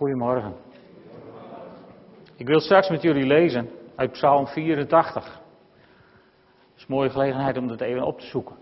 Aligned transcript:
Goedemorgen. 0.00 0.54
Ik 2.36 2.46
wil 2.46 2.60
straks 2.60 2.88
met 2.88 3.02
jullie 3.02 3.26
lezen 3.26 3.70
uit 3.94 4.12
Psalm 4.12 4.46
84. 4.46 5.24
Het 5.24 6.76
is 6.76 6.82
een 6.82 6.94
mooie 6.94 7.10
gelegenheid 7.10 7.56
om 7.56 7.68
dat 7.68 7.80
even 7.80 8.02
op 8.02 8.18
te 8.18 8.26
zoeken. 8.26 8.56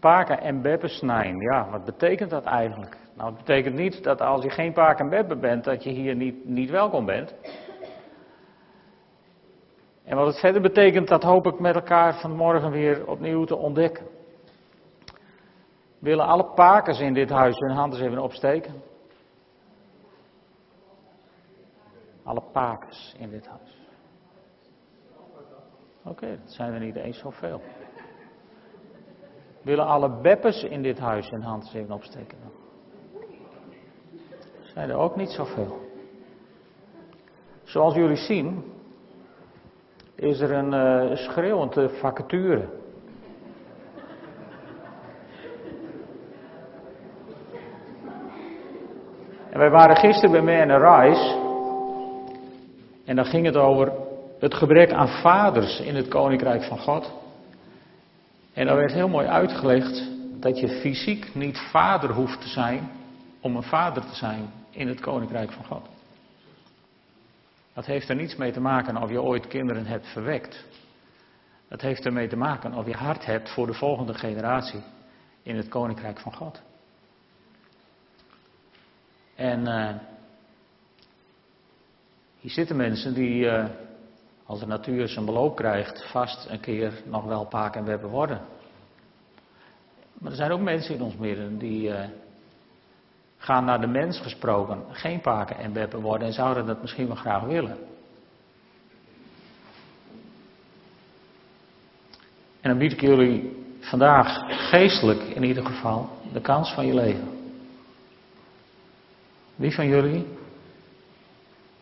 Paken 0.00 0.40
en 0.40 0.62
beppen 0.62 0.88
snijden, 0.88 1.40
ja, 1.40 1.70
wat 1.70 1.84
betekent 1.84 2.30
dat 2.30 2.44
eigenlijk? 2.44 2.96
Nou, 3.16 3.28
het 3.28 3.38
betekent 3.38 3.74
niet 3.74 4.02
dat 4.02 4.20
als 4.20 4.42
je 4.42 4.50
geen 4.50 4.72
paak 4.72 4.98
en 4.98 5.08
beppen 5.08 5.40
bent, 5.40 5.64
dat 5.64 5.84
je 5.84 5.90
hier 5.90 6.14
niet, 6.14 6.44
niet 6.44 6.70
welkom 6.70 7.04
bent. 7.04 7.34
En 10.04 10.16
wat 10.16 10.26
het 10.26 10.40
verder 10.40 10.62
betekent, 10.62 11.08
dat 11.08 11.22
hoop 11.22 11.46
ik 11.46 11.60
met 11.60 11.74
elkaar 11.74 12.20
vanmorgen 12.20 12.70
weer 12.70 13.06
opnieuw 13.06 13.44
te 13.44 13.56
ontdekken. 13.56 14.06
Willen 15.98 16.26
alle 16.26 16.44
pakers 16.54 17.00
in 17.00 17.14
dit 17.14 17.30
huis 17.30 17.58
hun 17.58 17.76
handen 17.76 18.02
even 18.02 18.18
opsteken? 18.18 18.89
Alle 22.30 22.42
pakers 22.52 23.14
in 23.18 23.30
dit 23.30 23.46
huis. 23.46 23.78
Oké, 26.04 26.38
dat 26.44 26.52
zijn 26.52 26.72
er 26.72 26.80
niet 26.80 26.96
eens 26.96 27.18
zoveel. 27.18 27.60
Willen 29.62 29.86
alle 29.86 30.20
beppers 30.20 30.62
in 30.62 30.82
dit 30.82 30.98
huis 30.98 31.30
hun 31.30 31.42
handen 31.42 31.68
even 31.74 31.94
opsteken? 31.94 32.38
Zijn 34.60 34.90
er 34.90 34.96
ook 34.96 35.16
niet 35.16 35.30
zoveel. 35.30 35.80
Zoals 37.62 37.94
jullie 37.94 38.16
zien, 38.16 38.64
is 40.14 40.40
er 40.40 40.52
een 40.52 40.72
uh, 40.72 41.16
schreeuwende 41.16 41.88
vacature. 41.88 42.68
En 49.50 49.58
wij 49.58 49.70
waren 49.70 49.96
gisteren 49.96 50.30
bij 50.30 50.42
mij 50.42 50.60
en 50.60 50.78
Rise. 50.78 51.49
En 53.10 53.16
dan 53.16 53.24
ging 53.24 53.46
het 53.46 53.56
over 53.56 53.92
het 54.38 54.54
gebrek 54.54 54.92
aan 54.92 55.08
vaders 55.08 55.80
in 55.80 55.94
het 55.94 56.08
koninkrijk 56.08 56.62
van 56.62 56.78
God. 56.78 57.12
En 58.52 58.66
dan 58.66 58.76
werd 58.76 58.92
heel 58.92 59.08
mooi 59.08 59.26
uitgelegd 59.26 60.08
dat 60.40 60.58
je 60.58 60.68
fysiek 60.68 61.34
niet 61.34 61.58
vader 61.58 62.10
hoeft 62.10 62.40
te 62.40 62.48
zijn 62.48 62.90
om 63.40 63.56
een 63.56 63.62
vader 63.62 64.02
te 64.02 64.14
zijn 64.14 64.50
in 64.70 64.88
het 64.88 65.00
koninkrijk 65.00 65.52
van 65.52 65.64
God. 65.64 65.88
Dat 67.72 67.86
heeft 67.86 68.08
er 68.08 68.16
niets 68.16 68.36
mee 68.36 68.52
te 68.52 68.60
maken 68.60 68.96
of 68.96 69.10
je 69.10 69.22
ooit 69.22 69.46
kinderen 69.46 69.86
hebt 69.86 70.06
verwekt. 70.06 70.64
Dat 71.68 71.80
heeft 71.80 72.04
ermee 72.04 72.28
te 72.28 72.36
maken 72.36 72.74
of 72.74 72.86
je 72.86 72.96
hart 72.96 73.26
hebt 73.26 73.50
voor 73.50 73.66
de 73.66 73.74
volgende 73.74 74.14
generatie 74.14 74.82
in 75.42 75.56
het 75.56 75.68
koninkrijk 75.68 76.20
van 76.20 76.34
God. 76.34 76.62
En 79.34 79.60
uh, 79.60 79.90
hier 82.40 82.50
zitten 82.50 82.76
mensen 82.76 83.14
die, 83.14 83.44
uh, 83.44 83.64
als 84.46 84.60
de 84.60 84.66
natuur 84.66 85.08
zijn 85.08 85.24
beloop 85.24 85.56
krijgt, 85.56 86.10
vast 86.10 86.46
een 86.48 86.60
keer 86.60 87.02
nog 87.04 87.24
wel 87.24 87.44
paak 87.44 87.76
en 87.76 87.84
webben 87.84 88.10
worden. 88.10 88.40
Maar 90.18 90.30
er 90.30 90.36
zijn 90.36 90.50
ook 90.50 90.60
mensen 90.60 90.94
in 90.94 91.02
ons 91.02 91.16
midden 91.16 91.58
die 91.58 91.88
uh, 91.88 92.04
gaan 93.36 93.64
naar 93.64 93.80
de 93.80 93.86
mens 93.86 94.20
gesproken, 94.20 94.82
geen 94.90 95.20
paken 95.20 95.56
en 95.56 95.72
beppen 95.72 96.00
worden 96.00 96.26
en 96.26 96.32
zouden 96.32 96.66
dat 96.66 96.80
misschien 96.80 97.06
wel 97.06 97.16
graag 97.16 97.42
willen. 97.42 97.76
En 102.60 102.70
dan 102.70 102.78
bied 102.78 102.92
ik 102.92 103.00
jullie 103.00 103.64
vandaag 103.80 104.38
geestelijk 104.70 105.20
in 105.20 105.42
ieder 105.42 105.66
geval 105.66 106.08
de 106.32 106.40
kans 106.40 106.72
van 106.74 106.86
je 106.86 106.94
leven. 106.94 107.28
Wie 109.56 109.74
van 109.74 109.86
jullie 109.86 110.26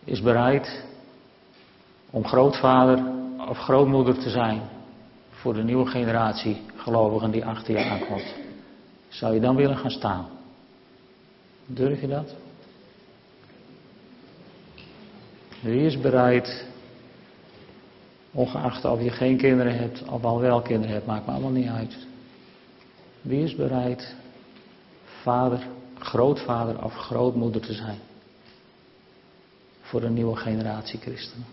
is 0.08 0.22
bereid 0.22 0.84
om 2.10 2.26
grootvader 2.26 3.04
of 3.48 3.58
grootmoeder 3.58 4.18
te 4.18 4.30
zijn 4.30 4.62
voor 5.30 5.54
de 5.54 5.62
nieuwe 5.62 5.86
generatie 5.86 6.60
gelovigen 6.76 7.30
die 7.30 7.44
achter 7.44 7.78
je 7.78 7.84
aankomt? 7.84 8.34
Zou 9.08 9.34
je 9.34 9.40
dan 9.40 9.56
willen 9.56 9.76
gaan 9.76 9.90
staan? 9.90 10.26
Durf 11.66 12.00
je 12.00 12.06
dat? 12.06 12.34
Wie 15.60 15.86
is 15.86 16.00
bereid, 16.00 16.66
ongeacht 18.30 18.84
of 18.84 19.02
je 19.02 19.10
geen 19.10 19.36
kinderen 19.36 19.76
hebt 19.76 20.02
of 20.08 20.24
al 20.24 20.40
wel 20.40 20.62
kinderen 20.62 20.94
hebt, 20.94 21.06
maakt 21.06 21.26
me 21.26 21.32
allemaal 21.32 21.50
niet 21.50 21.68
uit. 21.68 21.96
Wie 23.20 23.44
is 23.44 23.54
bereid 23.54 24.14
vader, 25.22 25.66
grootvader 25.98 26.84
of 26.84 26.94
grootmoeder 26.94 27.60
te 27.60 27.72
zijn 27.72 27.98
voor 29.88 30.02
een 30.02 30.14
nieuwe 30.14 30.36
generatie 30.36 30.98
christenen? 30.98 31.46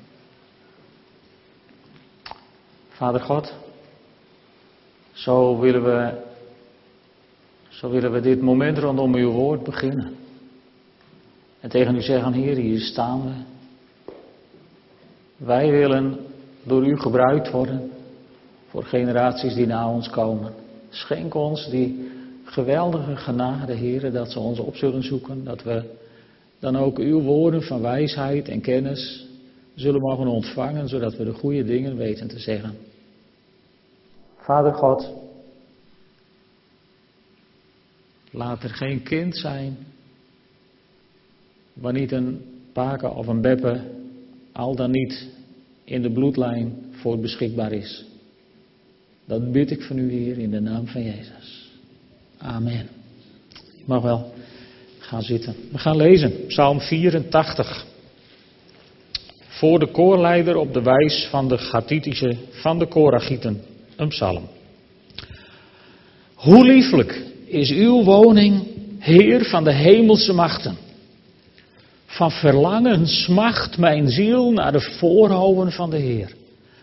Vader 2.90 3.22
God, 3.22 3.54
zo 5.12 5.60
willen 5.60 5.84
we 5.84 6.24
zo 7.70 7.90
willen 7.90 8.12
we 8.12 8.22
dit 8.22 8.42
moment 8.42 8.78
rondom 8.78 9.16
uw 9.16 9.32
woord 9.32 9.64
beginnen. 9.64 10.16
En 11.60 11.70
tegen 11.70 11.96
u 11.96 12.02
zeggen, 12.02 12.34
Heer, 12.34 12.56
hier 12.56 12.80
staan 12.80 13.24
we. 13.24 13.34
Wij 15.38 15.72
willen 15.72 16.18
door 16.64 16.88
u 16.88 16.98
gebruikt 16.98 17.52
worden 17.52 17.92
voor 18.70 18.84
generaties 18.84 19.54
die 19.54 19.66
na 19.66 19.90
ons 19.90 20.10
komen. 20.10 20.54
Schenk 20.90 21.34
ons 21.34 21.70
die 21.70 22.12
geweldige 22.44 23.16
genade, 23.16 23.74
Heer, 23.74 24.12
dat 24.12 24.32
ze 24.32 24.40
ons 24.40 24.60
op 24.60 24.76
zullen 24.76 25.04
zoeken. 25.04 25.44
Dat 25.44 25.64
we 25.64 25.84
dan 26.60 26.76
ook 26.76 27.00
uw 27.00 27.22
woorden 27.22 27.64
van 27.64 27.82
wijsheid 27.82 28.48
en 28.48 28.62
kennis 28.62 29.26
zullen 29.76 30.02
mogen 30.02 30.28
ontvangen, 30.28 30.90
zodat 30.90 31.18
we 31.18 31.24
de 31.24 31.34
goede 31.34 31.64
dingen 31.64 31.98
weten 31.98 32.28
te 32.28 32.40
zeggen. 32.40 32.76
Vader 34.38 34.74
God, 34.74 35.14
Laat 38.36 38.64
er 38.64 38.70
geen 38.70 39.04
kind 39.04 39.38
zijn 39.38 39.78
waar 41.74 41.94
niet 41.94 42.12
een 42.12 42.42
paken 42.74 43.16
of 43.16 43.28
een 43.28 43.42
beppe 43.42 43.82
al 44.52 44.76
dan 44.76 44.92
niet 44.92 45.28
in 45.84 46.02
de 46.02 46.12
bloedlijn 46.12 46.76
voor 46.92 47.20
beschikbaar 47.20 47.72
is. 47.72 48.06
Dat 49.26 49.52
bid 49.52 49.72
ik 49.72 49.82
van 49.82 49.98
u 49.98 50.12
hier 50.12 50.38
in 50.38 50.52
de 50.52 50.60
naam 50.60 50.88
van 50.88 51.04
Jezus. 51.04 51.72
Amen. 52.38 52.88
Je 53.76 53.84
mag 53.86 54.02
wel 54.02 54.34
gaan 55.06 55.22
zitten. 55.22 55.56
We 55.72 55.78
gaan 55.78 55.96
lezen, 55.96 56.46
Psalm 56.48 56.80
84. 56.80 57.86
Voor 59.48 59.80
de 59.80 59.88
koorleider 59.88 60.56
op 60.56 60.74
de 60.74 60.82
wijs 60.82 61.28
van 61.30 61.48
de 61.48 61.58
Gatitische, 61.58 62.36
van 62.52 62.80
de 62.80 62.88
Koragieten. 62.88 63.62
Een 63.96 64.08
psalm. 64.08 64.48
Hoe 66.34 66.66
lieflijk 66.66 67.22
is 67.46 67.72
uw 67.72 68.04
woning, 68.04 68.64
Heer 69.00 69.46
van 69.46 69.64
de 69.64 69.74
hemelse 69.74 70.34
machten. 70.34 70.78
Van 72.06 72.32
verlangen 72.32 73.08
smacht 73.08 73.78
mijn 73.78 74.10
ziel 74.10 74.52
naar 74.52 74.72
de 74.72 74.82
voorhoven 74.82 75.72
van 75.72 75.90
de 75.90 75.98
Heer. 75.98 76.32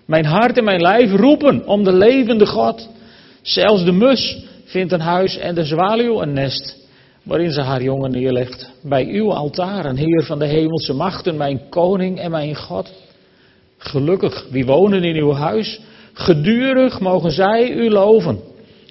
Mijn 0.05 0.25
hart 0.25 0.59
en 0.59 0.65
mijn 0.65 0.81
lijf 0.81 1.13
roepen 1.13 1.67
om 1.67 1.85
de 1.85 1.93
levende 1.93 2.47
God. 2.47 2.89
Zelfs 3.43 3.85
de 3.85 3.93
mus 3.93 4.39
vindt 4.65 4.93
een 4.93 5.01
huis 5.01 5.37
en 5.39 5.55
de 5.55 5.65
zwaluw 5.65 6.23
een 6.23 6.33
nest 6.33 6.82
waarin 7.23 7.53
ze 7.53 7.61
haar 7.61 7.83
jongen 7.83 8.11
neerlegt. 8.11 8.71
Bij 8.83 9.07
uw 9.07 9.33
altaren, 9.33 9.97
Heer 9.97 10.23
van 10.23 10.39
de 10.39 10.47
hemelse 10.47 10.93
machten, 10.93 11.37
mijn 11.37 11.61
koning 11.69 12.19
en 12.19 12.31
mijn 12.31 12.57
God. 12.57 12.93
Gelukkig 13.79 14.47
wie 14.51 14.67
wonen 14.67 15.05
in 15.05 15.17
uw 15.17 15.33
huis, 15.33 15.81
gedurig 16.13 17.01
mogen 17.01 17.31
zij 17.31 17.71
u 17.71 17.91
loven. 17.91 18.41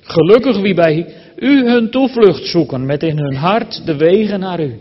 Gelukkig 0.01 0.59
wie 0.59 0.73
bij 0.73 1.13
u 1.35 1.69
hun 1.69 1.89
toevlucht 1.89 2.45
zoeken 2.45 2.85
met 2.85 3.03
in 3.03 3.17
hun 3.17 3.35
hart 3.35 3.85
de 3.85 3.95
wegen 3.95 4.39
naar 4.39 4.59
u. 4.59 4.79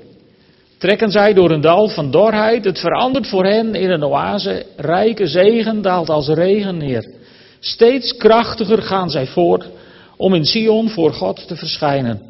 Trekken 0.78 1.10
zij 1.10 1.34
door 1.34 1.50
een 1.50 1.60
dal 1.60 1.89
van 1.89 2.10
dorheid, 2.10 2.65
het 2.65 2.78
verandert 2.78 3.27
voor 3.27 3.45
hen 3.45 3.74
in 3.74 3.91
een 3.91 4.04
oase, 4.04 4.66
rijke 4.77 5.27
zegen 5.27 5.83
daalt 5.83 6.09
als 6.09 6.28
regen 6.28 6.77
neer. 6.77 7.15
Steeds 7.60 8.16
krachtiger 8.16 8.83
gaan 8.83 9.10
zij 9.10 9.27
voort 9.27 9.69
om 10.16 10.34
in 10.34 10.45
Sion 10.45 10.89
voor 10.89 11.13
God 11.13 11.48
te 11.48 11.57
verschijnen. 11.57 12.29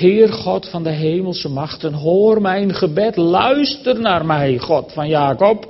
Heer 0.00 0.32
God 0.32 0.68
van 0.68 0.82
de 0.82 0.90
hemelse 0.90 1.48
machten, 1.48 1.92
hoor 1.92 2.40
mijn 2.40 2.74
gebed, 2.74 3.16
luister 3.16 4.00
naar 4.00 4.26
mij, 4.26 4.58
God 4.58 4.92
van 4.92 5.08
Jacob. 5.08 5.68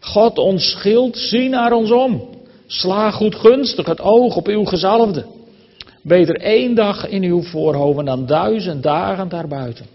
God 0.00 0.38
ons 0.38 0.70
schild, 0.70 1.16
zie 1.16 1.48
naar 1.48 1.72
ons 1.72 1.90
om. 1.90 2.28
Sla 2.66 3.10
goed 3.10 3.34
gunstig 3.34 3.86
het 3.86 4.00
oog 4.00 4.36
op 4.36 4.46
uw 4.46 4.64
gezalfde. 4.64 5.24
Beter 6.02 6.36
één 6.40 6.74
dag 6.74 7.08
in 7.08 7.22
uw 7.22 7.42
voorhoven 7.42 8.04
dan 8.04 8.26
duizend 8.26 8.82
dagen 8.82 9.28
daarbuiten. 9.28 9.86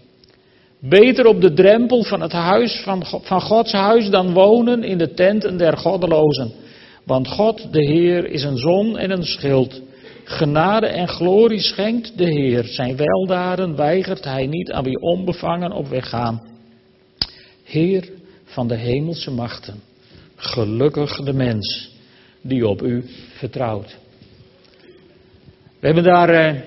Beter 0.80 1.26
op 1.26 1.40
de 1.40 1.52
drempel 1.52 2.02
van 2.02 2.20
het 2.20 2.32
huis 2.32 2.80
van, 2.84 3.02
van 3.22 3.40
Gods 3.40 3.72
huis 3.72 4.10
dan 4.10 4.32
wonen 4.32 4.84
in 4.84 4.98
de 4.98 5.14
tenten 5.14 5.56
der 5.56 5.76
goddelozen. 5.76 6.52
Want 7.04 7.28
God, 7.28 7.72
de 7.72 7.84
Heer, 7.84 8.30
is 8.30 8.42
een 8.42 8.58
zon 8.58 8.98
en 8.98 9.10
een 9.10 9.24
schild. 9.24 9.80
Genade 10.28 10.86
en 10.86 11.08
glorie 11.08 11.60
schenkt 11.60 12.18
de 12.18 12.24
Heer. 12.24 12.64
Zijn 12.64 12.96
weldaden 12.96 13.76
weigert 13.76 14.24
hij 14.24 14.46
niet 14.46 14.72
aan 14.72 14.84
wie 14.84 15.00
onbevangen 15.00 15.72
op 15.72 15.88
weg 15.88 16.08
gaan. 16.08 16.42
Heer 17.64 18.08
van 18.44 18.68
de 18.68 18.74
hemelse 18.74 19.30
machten, 19.30 19.82
gelukkig 20.36 21.16
de 21.16 21.32
mens 21.32 21.90
die 22.40 22.68
op 22.68 22.82
u 22.82 23.04
vertrouwt. 23.36 23.96
We 25.80 25.86
hebben 25.86 26.04
daar 26.04 26.28
eh, 26.28 26.60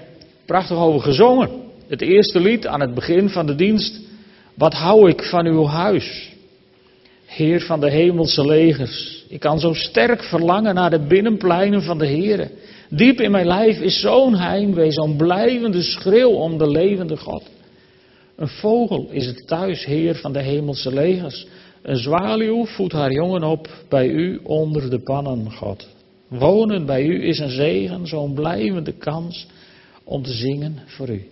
prachtig 0.46 0.78
over 0.78 1.02
gezongen. 1.02 1.50
Het 1.88 2.02
eerste 2.02 2.40
lied 2.40 2.68
aan 2.68 2.82
het 2.82 2.94
begin 2.94 3.30
van 3.30 3.46
de 3.46 3.56
dienst. 3.56 4.00
Wat 4.54 4.74
hou 4.74 5.10
ik 5.10 5.24
van 5.24 5.46
uw 5.46 5.66
huis? 5.66 6.34
Heer 7.26 7.62
van 7.62 7.80
de 7.80 7.90
hemelse 7.90 8.46
legers, 8.46 9.26
ik 9.30 9.40
kan 9.40 9.60
zo 9.60 9.74
sterk 9.74 10.24
verlangen 10.24 10.76
naar 10.76 10.90
de 10.90 11.00
binnenpleinen 11.08 11.82
van 11.82 11.98
de 11.98 12.08
Heer. 12.08 12.52
Diep 12.90 13.20
in 13.20 13.32
mijn 13.32 13.48
lijf 13.48 13.80
is 13.80 14.00
zo'n 14.00 14.36
heimwee, 14.36 14.92
zo'n 14.92 15.16
blijvende 15.16 15.82
schreeuw 15.82 16.30
om 16.30 16.58
de 16.58 16.70
levende 16.70 17.18
God. 17.18 17.44
Een 18.36 18.48
vogel 18.48 19.08
is 19.12 19.26
het 19.26 19.48
thuis, 19.48 19.86
Heer 19.86 20.16
van 20.16 20.34
de 20.34 20.42
hemelse 20.42 20.94
legers. 20.94 21.48
Een 21.82 21.98
zwaluw 21.98 22.66
voedt 22.66 22.94
haar 22.94 23.12
jongen 23.12 23.44
op 23.44 23.70
bij 23.90 24.08
u 24.08 24.40
onder 24.44 24.90
de 24.90 25.00
pannen, 25.00 25.52
God. 25.52 25.88
Wonen 26.28 26.86
bij 26.86 27.04
u 27.06 27.28
is 27.28 27.40
een 27.40 27.50
zegen, 27.50 28.08
zo'n 28.08 28.34
blijvende 28.34 28.92
kans 28.92 29.48
om 30.04 30.24
te 30.24 30.34
zingen 30.34 30.80
voor 30.86 31.10
u. 31.10 31.28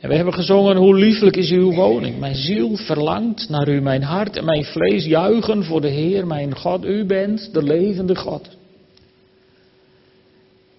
En 0.00 0.08
we 0.08 0.16
hebben 0.16 0.34
gezongen, 0.34 0.76
hoe 0.76 0.98
lieflijk 0.98 1.36
is 1.36 1.50
uw 1.50 1.72
woning. 1.72 2.18
Mijn 2.18 2.34
ziel 2.34 2.76
verlangt 2.76 3.48
naar 3.48 3.68
u, 3.68 3.80
mijn 3.80 4.02
hart 4.02 4.36
en 4.36 4.44
mijn 4.44 4.64
vlees 4.64 5.04
juichen 5.04 5.64
voor 5.64 5.80
de 5.80 5.88
Heer, 5.88 6.26
mijn 6.26 6.56
God. 6.56 6.84
U 6.84 7.04
bent 7.04 7.52
de 7.52 7.62
levende 7.62 8.16
God. 8.16 8.48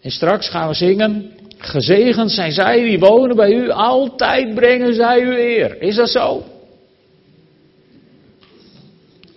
En 0.06 0.12
straks 0.12 0.50
gaan 0.50 0.68
we 0.68 0.74
zingen, 0.74 1.32
gezegend 1.58 2.32
zijn 2.32 2.52
zij 2.52 2.84
die 2.84 3.00
wonen 3.00 3.36
bij 3.36 3.52
u, 3.52 3.70
altijd 3.70 4.56
brengen 4.56 4.94
zij 4.94 5.22
u 5.22 5.40
eer. 5.40 5.82
Is 5.82 5.96
dat 5.96 6.10
zo? 6.10 6.44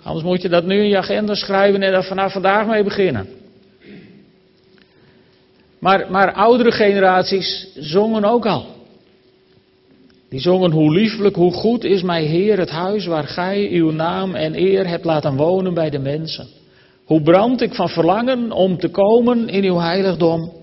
Anders 0.02 0.24
moet 0.24 0.42
je 0.42 0.48
dat 0.48 0.64
nu 0.64 0.78
in 0.78 0.88
je 0.88 0.96
agenda 0.96 1.34
schrijven 1.34 1.82
en 1.82 1.92
daar 1.92 2.04
vanaf 2.04 2.32
vandaag 2.32 2.66
mee 2.66 2.84
beginnen. 2.84 3.28
Maar, 5.78 6.10
maar 6.10 6.32
oudere 6.32 6.72
generaties 6.72 7.68
zongen 7.74 8.24
ook 8.24 8.46
al. 8.46 8.66
Die 10.28 10.40
zongen 10.40 10.70
hoe 10.70 10.92
lieflijk, 10.92 11.36
hoe 11.36 11.52
goed 11.52 11.84
is 11.84 12.02
mij 12.02 12.24
Heer 12.24 12.58
het 12.58 12.70
huis 12.70 13.06
waar 13.06 13.26
gij 13.26 13.68
uw 13.70 13.90
naam 13.90 14.34
en 14.34 14.54
eer 14.54 14.88
hebt 14.88 15.04
laten 15.04 15.36
wonen 15.36 15.74
bij 15.74 15.90
de 15.90 15.98
mensen. 15.98 16.46
Hoe 17.04 17.22
brand 17.22 17.60
ik 17.60 17.74
van 17.74 17.88
verlangen 17.88 18.52
om 18.52 18.78
te 18.78 18.88
komen 18.88 19.48
in 19.48 19.64
uw 19.64 19.78
heiligdom. 19.78 20.56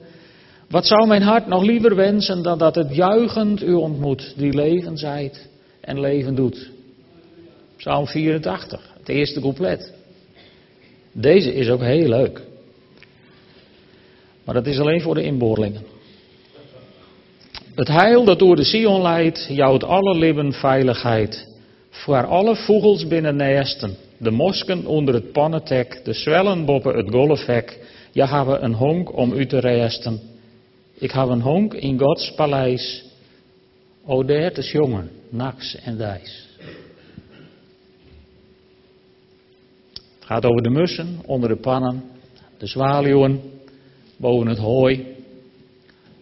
Wat 0.69 0.85
zou 0.85 1.07
mijn 1.07 1.21
hart 1.21 1.47
nog 1.47 1.63
liever 1.63 1.95
wensen 1.95 2.41
dan 2.44 2.57
dat 2.57 2.75
het 2.75 2.95
juichend 2.95 3.63
u 3.63 3.73
ontmoet, 3.73 4.33
die 4.38 4.53
leven 4.53 4.97
zijt 4.97 5.47
en 5.81 6.00
leven 6.00 6.35
doet. 6.35 6.69
Psalm 7.77 8.07
84, 8.07 8.81
het 9.00 9.09
eerste 9.09 9.39
couplet. 9.39 9.94
Deze 11.12 11.53
is 11.53 11.69
ook 11.69 11.81
heel 11.81 12.07
leuk. 12.07 12.41
Maar 14.44 14.56
dat 14.56 14.65
is 14.65 14.79
alleen 14.79 15.01
voor 15.01 15.15
de 15.15 15.23
inboorlingen. 15.23 15.81
Het 17.75 17.88
heil 17.88 18.23
dat 18.23 18.39
door 18.39 18.56
de 18.56 18.63
Sion 18.63 19.01
leidt, 19.01 19.47
jouwt 19.50 19.83
alle 19.83 20.18
libben 20.18 20.53
veiligheid. 20.53 21.47
Voor 21.89 22.25
alle 22.25 22.56
vogels 22.56 23.07
binnen 23.07 23.35
nesten, 23.35 23.95
de 24.18 24.31
mosken 24.31 24.85
onder 24.85 25.13
het 25.13 25.31
pannentek, 25.31 26.01
de 26.03 26.13
zwellen 26.13 26.65
boppen 26.65 26.95
het 26.95 27.09
golfhek. 27.09 27.79
Ja, 28.11 28.27
hebben 28.27 28.63
een 28.63 28.73
honk 28.73 29.18
om 29.18 29.33
u 29.33 29.45
te 29.45 29.59
resten. 29.59 30.21
Ik 30.97 31.12
heb 31.12 31.27
een 31.27 31.42
honk 31.42 31.74
in 31.74 32.00
Gods 32.00 32.33
paleis. 32.36 33.03
O 34.06 34.21
is 34.24 34.71
jongen, 34.71 35.12
naks 35.30 35.75
en 35.75 35.97
dijs. 35.97 36.47
Het 40.15 40.33
gaat 40.33 40.45
over 40.45 40.63
de 40.63 40.69
mussen 40.69 41.19
onder 41.25 41.50
de 41.50 41.56
pannen, 41.56 42.03
de 42.57 42.68
zwaluwen 42.68 43.42
boven 44.18 44.47
het 44.47 44.57
hooi, 44.57 45.15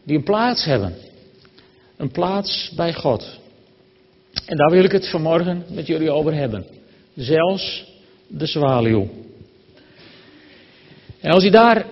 die 0.04 0.18
een 0.18 0.24
plaats 0.24 0.66
hebben 0.66 0.96
een 2.04 2.12
plaats 2.12 2.72
bij 2.76 2.94
God. 2.94 3.40
En 4.46 4.58
daar 4.58 4.70
wil 4.70 4.84
ik 4.84 4.92
het 4.92 5.10
vanmorgen 5.10 5.66
met 5.70 5.88
jullie 5.88 6.12
over 6.12 6.34
hebben. 6.34 6.66
Zelfs 7.16 7.86
de 8.28 8.46
zwaluw. 8.46 9.10
En 11.20 11.32
als 11.32 11.44
je 11.44 11.52
daar 11.52 11.86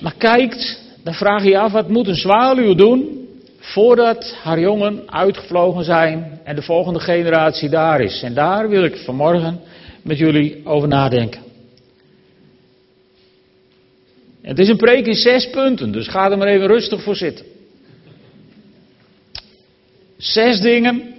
naar 0.00 0.14
kijkt, 0.14 0.82
dan 1.04 1.14
vraag 1.14 1.42
je 1.42 1.48
je 1.48 1.58
af 1.58 1.72
wat 1.72 1.88
moet 1.88 2.08
een 2.08 2.14
zwaluw 2.14 2.74
doen 2.74 3.28
voordat 3.58 4.36
haar 4.42 4.60
jongen 4.60 5.02
uitgevlogen 5.10 5.84
zijn 5.84 6.40
en 6.44 6.56
de 6.56 6.62
volgende 6.62 7.00
generatie 7.00 7.68
daar 7.68 8.00
is. 8.00 8.22
En 8.22 8.34
daar 8.34 8.68
wil 8.68 8.84
ik 8.84 8.96
vanmorgen 8.96 9.60
met 10.02 10.18
jullie 10.18 10.60
over 10.64 10.88
nadenken. 10.88 11.42
Het 14.42 14.58
is 14.58 14.68
een 14.68 14.76
preek 14.76 15.06
in 15.06 15.14
zes 15.14 15.50
punten, 15.50 15.92
dus 15.92 16.08
ga 16.08 16.30
er 16.30 16.38
maar 16.38 16.46
even 16.46 16.66
rustig 16.66 17.02
voor 17.02 17.16
zitten. 17.16 17.46
Zes 20.16 20.60
dingen. 20.60 21.14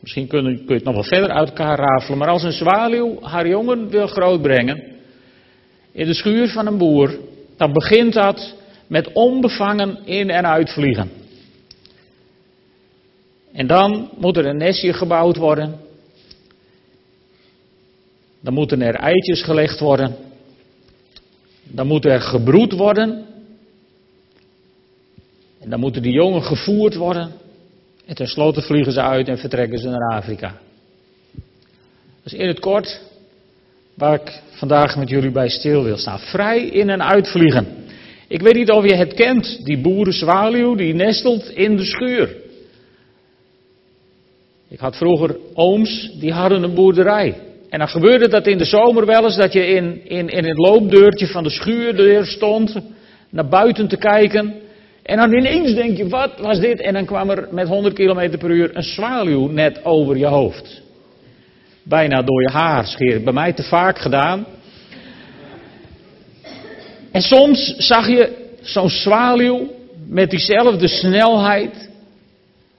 Misschien 0.00 0.26
kun 0.26 0.44
je, 0.44 0.56
kun 0.56 0.66
je 0.66 0.74
het 0.74 0.84
nog 0.84 0.94
wel 0.94 1.04
verder 1.04 1.30
uit 1.30 1.48
elkaar 1.48 1.78
rafelen. 1.78 2.18
Maar 2.18 2.28
als 2.28 2.42
een 2.42 2.52
zwaluw 2.52 3.22
haar 3.22 3.48
jongen 3.48 3.88
wil 3.88 4.06
grootbrengen. 4.06 4.82
In 5.92 6.06
de 6.06 6.14
schuur 6.14 6.48
van 6.48 6.66
een 6.66 6.78
boer. 6.78 7.18
Dan 7.56 7.72
begint 7.72 8.12
dat 8.12 8.54
met 8.86 9.12
onbevangen 9.12 9.98
in- 10.04 10.30
en 10.30 10.46
uitvliegen. 10.46 11.10
En 13.52 13.66
dan 13.66 14.10
moet 14.16 14.36
er 14.36 14.46
een 14.46 14.56
nestje 14.56 14.92
gebouwd 14.92 15.36
worden. 15.36 15.80
Dan 18.40 18.54
moeten 18.54 18.82
er 18.82 18.94
eitjes 18.94 19.42
gelegd 19.42 19.80
worden. 19.80 20.16
Dan 21.62 21.86
moet 21.86 22.04
er 22.04 22.20
gebroed 22.20 22.72
worden. 22.72 23.24
En 25.60 25.70
dan 25.70 25.80
moeten 25.80 26.02
die 26.02 26.12
jongen 26.12 26.42
gevoerd 26.42 26.94
worden. 26.94 27.32
En 28.06 28.14
tenslotte 28.14 28.62
vliegen 28.62 28.92
ze 28.92 29.00
uit 29.00 29.28
en 29.28 29.38
vertrekken 29.38 29.78
ze 29.78 29.88
naar 29.88 30.12
Afrika. 30.12 30.58
Is 32.22 32.32
in 32.32 32.48
het 32.48 32.60
kort 32.60 33.00
waar 33.94 34.14
ik 34.14 34.42
vandaag 34.50 34.96
met 34.96 35.08
jullie 35.08 35.30
bij 35.30 35.48
stil 35.48 35.82
wil 35.82 35.96
staan. 35.96 36.18
Vrij 36.18 36.66
in 36.66 36.90
en 36.90 37.02
uitvliegen. 37.02 37.85
Ik 38.28 38.42
weet 38.42 38.54
niet 38.54 38.70
of 38.70 38.84
je 38.84 38.94
het 38.94 39.14
kent, 39.14 39.64
die 39.64 39.78
boerenzwaluw 39.78 40.74
die 40.74 40.94
nestelt 40.94 41.50
in 41.50 41.76
de 41.76 41.84
schuur. 41.84 42.36
Ik 44.68 44.78
had 44.78 44.96
vroeger 44.96 45.36
ooms, 45.54 46.10
die 46.18 46.32
hadden 46.32 46.62
een 46.62 46.74
boerderij. 46.74 47.34
En 47.70 47.78
dan 47.78 47.88
gebeurde 47.88 48.28
dat 48.28 48.46
in 48.46 48.58
de 48.58 48.64
zomer 48.64 49.06
wel 49.06 49.24
eens 49.24 49.36
dat 49.36 49.52
je 49.52 49.66
in, 49.66 50.08
in, 50.08 50.28
in 50.28 50.44
het 50.44 50.58
loopdeurtje 50.58 51.26
van 51.26 51.42
de 51.42 51.50
schuurdeur 51.50 52.24
stond, 52.24 52.76
naar 53.30 53.48
buiten 53.48 53.88
te 53.88 53.96
kijken. 53.96 54.54
En 55.02 55.16
dan 55.16 55.32
ineens 55.32 55.74
denk 55.74 55.96
je, 55.96 56.08
wat 56.08 56.38
was 56.40 56.60
dit? 56.60 56.80
En 56.80 56.92
dan 56.92 57.04
kwam 57.04 57.30
er 57.30 57.48
met 57.50 57.68
100 57.68 57.94
km 57.94 58.38
per 58.38 58.50
uur 58.50 58.76
een 58.76 58.82
zwaluw 58.82 59.48
net 59.48 59.84
over 59.84 60.16
je 60.16 60.26
hoofd. 60.26 60.82
Bijna 61.82 62.22
door 62.22 62.42
je 62.42 62.50
haar 62.50 62.86
scheren. 62.86 63.24
Bij 63.24 63.32
mij 63.32 63.52
te 63.52 63.62
vaak 63.62 63.98
gedaan. 63.98 64.46
En 67.16 67.22
soms 67.22 67.74
zag 67.76 68.08
je 68.08 68.32
zo'n 68.60 68.88
zwaluw 68.88 69.70
met 70.08 70.30
diezelfde 70.30 70.88
snelheid 70.88 71.90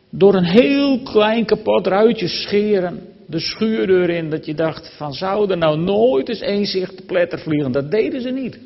door 0.10 0.36
een 0.36 0.46
heel 0.46 1.00
klein 1.00 1.46
kapot 1.46 1.88
ruitje 1.88 2.28
scheren 2.28 3.02
de 3.28 3.40
schuurdeur 3.40 4.10
in 4.10 4.30
dat 4.30 4.46
je 4.46 4.54
dacht 4.54 4.94
van 4.98 5.14
zou 5.14 5.52
er 5.52 5.58
nou 5.58 5.80
nooit 5.80 6.30
eens 6.30 6.40
één 6.40 6.66
zich 6.66 6.94
te 6.94 7.04
pletter 7.06 7.40
vliegen. 7.40 7.72
Dat 7.72 7.92
deden 7.92 8.22
ze 8.22 8.30
niet. 8.30 8.60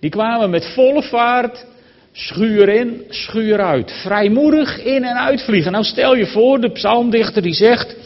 Die 0.00 0.10
kwamen 0.10 0.50
met 0.50 0.66
volle 0.74 1.02
vaart 1.02 1.66
Schuur 2.12 2.68
in, 2.68 3.04
schuur 3.08 3.60
uit. 3.60 3.92
Vrijmoedig 3.92 4.78
in 4.84 5.04
en 5.04 5.16
uitvliegen. 5.16 5.72
Nou 5.72 5.84
stel 5.84 6.16
je 6.16 6.26
voor, 6.26 6.60
de 6.60 6.72
psalmdichter 6.72 7.42
die 7.42 7.54
zegt, 7.54 7.96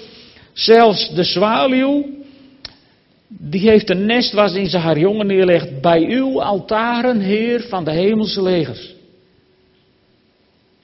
zelfs 0.53 1.15
de 1.15 1.25
zwaluw, 1.25 2.07
die 3.39 3.69
heeft 3.69 3.91
een 3.91 4.07
nest 4.07 4.33
waar 4.33 4.49
ze 4.49 4.79
haar 4.79 4.99
jongen 4.99 5.27
neerlegt. 5.27 5.81
Bij 5.81 6.03
uw 6.03 6.43
altaren, 6.43 7.21
Heer 7.21 7.61
van 7.61 7.85
de 7.85 7.91
hemelse 7.91 8.43
legers. 8.43 8.95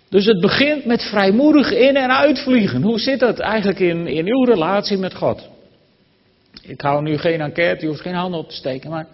Dus 0.09 0.27
het 0.27 0.41
begint 0.41 0.85
met 0.85 1.03
vrijmoedig 1.03 1.73
in 1.73 1.97
en 1.97 2.17
uitvliegen. 2.17 2.83
Hoe 2.83 2.99
zit 2.99 3.21
dat 3.21 3.39
eigenlijk 3.39 3.79
in, 3.79 4.07
in 4.07 4.27
uw 4.27 4.45
relatie 4.45 4.99
met 4.99 5.15
God? 5.15 5.49
Ik 6.63 6.81
hou 6.81 7.03
nu 7.03 7.19
geen 7.19 7.41
enquête, 7.41 7.85
u 7.85 7.89
hoeft 7.89 8.01
geen 8.01 8.15
handen 8.15 8.41
op 8.41 8.49
te 8.49 8.55
steken, 8.55 8.91
maar 8.91 9.07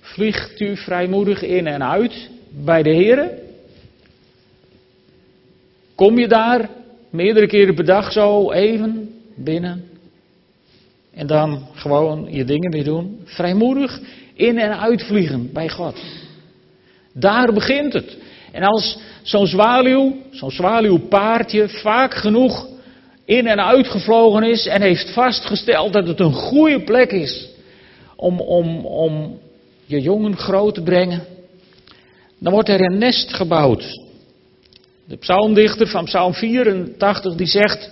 vliegt 0.00 0.60
u 0.60 0.76
vrijmoedig 0.76 1.42
in 1.42 1.66
en 1.66 1.84
uit 1.84 2.30
bij 2.50 2.82
de 2.82 2.90
Heer? 2.90 3.30
Kom 5.94 6.18
je 6.18 6.28
daar 6.28 6.68
meerdere 7.10 7.46
keren 7.46 7.74
per 7.74 7.84
dag 7.84 8.12
zo 8.12 8.52
even 8.52 9.20
binnen? 9.34 9.91
En 11.14 11.26
dan 11.26 11.66
gewoon 11.74 12.28
je 12.30 12.44
dingen 12.44 12.70
weer 12.70 12.84
doen. 12.84 13.20
Vrijmoedig 13.24 14.00
in 14.34 14.58
en 14.58 14.78
uitvliegen 14.80 15.52
bij 15.52 15.68
God. 15.68 15.96
Daar 17.14 17.52
begint 17.52 17.92
het. 17.92 18.16
En 18.52 18.62
als 18.62 18.98
zo'n 19.22 19.46
zwaluw, 19.46 20.16
zo'n 20.30 20.50
zwaluwpaardje 20.50 21.68
vaak 21.68 22.14
genoeg 22.14 22.66
in 23.24 23.46
en 23.46 23.64
uitgevlogen 23.64 24.42
is 24.42 24.66
en 24.66 24.82
heeft 24.82 25.10
vastgesteld 25.10 25.92
dat 25.92 26.06
het 26.06 26.20
een 26.20 26.32
goede 26.32 26.82
plek 26.82 27.12
is 27.12 27.48
om, 28.16 28.40
om, 28.40 28.86
om 28.86 29.38
je 29.84 30.00
jongen 30.00 30.36
groot 30.36 30.74
te 30.74 30.82
brengen, 30.82 31.22
dan 32.38 32.52
wordt 32.52 32.68
er 32.68 32.80
een 32.80 32.98
nest 32.98 33.34
gebouwd. 33.34 34.00
De 35.04 35.16
psalmdichter 35.16 35.86
van 35.86 36.04
Psalm 36.04 36.34
84 36.34 37.34
die 37.34 37.46
zegt, 37.46 37.90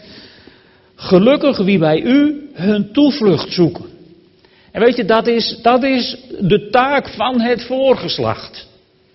gelukkig 1.01 1.59
wie 1.59 1.79
bij 1.79 2.01
u 2.01 2.49
hun 2.53 2.93
toevlucht 2.93 3.53
zoeken. 3.53 3.85
En 4.73 4.81
weet 4.81 4.97
je, 4.97 5.05
dat 5.05 5.27
is, 5.27 5.59
dat 5.63 5.83
is 5.83 6.17
de 6.41 6.69
taak 6.71 7.09
van 7.09 7.41
het 7.41 7.65
voorgeslacht. 7.65 8.67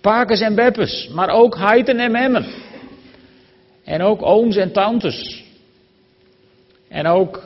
Pakers 0.01 0.39
en 0.39 0.55
beppes, 0.55 1.09
maar 1.13 1.29
ook 1.29 1.57
heiten 1.57 1.99
en 1.99 2.11
memmen. 2.11 2.45
En 3.83 4.01
ook 4.01 4.21
ooms 4.21 4.55
en 4.55 4.71
tantes. 4.71 5.43
En 6.87 7.07
ook 7.07 7.43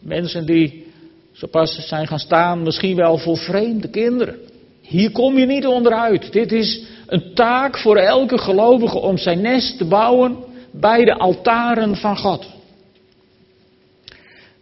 mensen 0.00 0.46
die 0.46 0.86
zo 1.32 1.46
pas 1.46 1.88
zijn 1.88 2.06
gaan 2.06 2.18
staan, 2.18 2.62
misschien 2.62 2.96
wel 2.96 3.18
voor 3.18 3.36
vreemde 3.36 3.88
kinderen. 3.88 4.36
Hier 4.80 5.10
kom 5.10 5.38
je 5.38 5.46
niet 5.46 5.66
onderuit. 5.66 6.32
Dit 6.32 6.52
is 6.52 6.82
een 7.06 7.34
taak 7.34 7.78
voor 7.78 7.96
elke 7.96 8.38
gelovige 8.38 8.98
om 8.98 9.18
zijn 9.18 9.40
nest 9.40 9.78
te 9.78 9.84
bouwen 9.84 10.36
bij 10.70 11.04
de 11.04 11.14
altaren 11.14 11.96
van 11.96 12.16
God. 12.16 12.46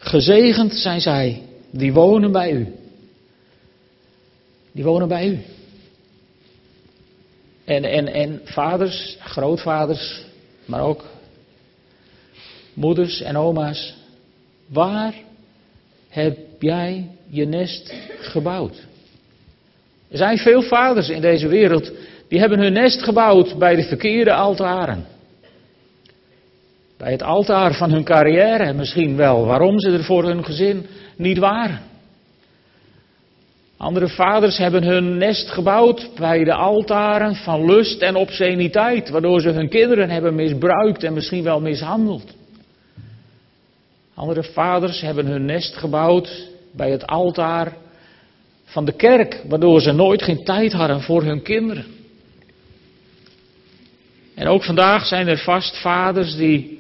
Gezegend 0.03 0.75
zijn 0.75 1.01
zij 1.01 1.43
die 1.71 1.93
wonen 1.93 2.33
bij 2.33 2.53
u. 2.53 2.75
Die 4.73 4.85
wonen 4.85 5.09
bij 5.09 5.29
u. 5.29 5.39
En, 7.65 7.85
en, 7.85 8.13
en 8.13 8.41
vaders, 8.45 9.17
grootvaders, 9.21 10.23
maar 10.65 10.81
ook 10.81 11.05
moeders 12.75 13.21
en 13.21 13.37
oma's. 13.37 13.95
Waar 14.67 15.15
heb 16.09 16.39
jij 16.59 17.09
je 17.29 17.47
nest 17.47 17.95
gebouwd? 18.21 18.87
Er 20.09 20.17
zijn 20.17 20.39
veel 20.39 20.63
vaders 20.63 21.09
in 21.09 21.21
deze 21.21 21.49
wereld 21.49 21.93
die 22.29 22.39
hebben 22.39 22.59
hun 22.59 22.73
nest 22.73 23.03
gebouwd 23.03 23.59
bij 23.59 23.77
de 23.77 23.83
verkeerde 23.83 24.33
altaren. 24.33 25.07
Bij 27.01 27.13
het 27.13 27.23
altaar 27.23 27.75
van 27.75 27.91
hun 27.91 28.05
carrière 28.05 28.73
misschien 28.73 29.17
wel, 29.17 29.47
waarom 29.47 29.81
ze 29.81 29.91
er 29.91 30.05
voor 30.05 30.25
hun 30.25 30.45
gezin 30.45 30.87
niet 31.17 31.39
waren. 31.39 31.81
Andere 33.77 34.09
vaders 34.09 34.57
hebben 34.57 34.83
hun 34.83 35.17
nest 35.17 35.51
gebouwd 35.51 36.11
bij 36.19 36.45
de 36.45 36.55
altaren 36.55 37.35
van 37.35 37.65
lust 37.65 38.01
en 38.03 38.15
obsceniteit, 38.15 39.09
waardoor 39.09 39.41
ze 39.41 39.49
hun 39.49 39.69
kinderen 39.69 40.11
hebben 40.11 40.35
misbruikt 40.35 41.03
en 41.03 41.13
misschien 41.13 41.43
wel 41.43 41.61
mishandeld. 41.61 42.35
Andere 44.15 44.43
vaders 44.43 45.01
hebben 45.01 45.27
hun 45.27 45.45
nest 45.45 45.77
gebouwd 45.77 46.49
bij 46.73 46.91
het 46.91 47.07
altaar 47.07 47.77
van 48.65 48.85
de 48.85 48.93
kerk, 48.93 49.43
waardoor 49.49 49.81
ze 49.81 49.93
nooit 49.93 50.23
geen 50.23 50.45
tijd 50.45 50.73
hadden 50.73 51.01
voor 51.01 51.23
hun 51.23 51.43
kinderen. 51.43 51.85
En 54.35 54.47
ook 54.47 54.65
vandaag 54.65 55.07
zijn 55.07 55.29
er 55.29 55.39
vast 55.39 55.81
vaders 55.81 56.37
die, 56.37 56.79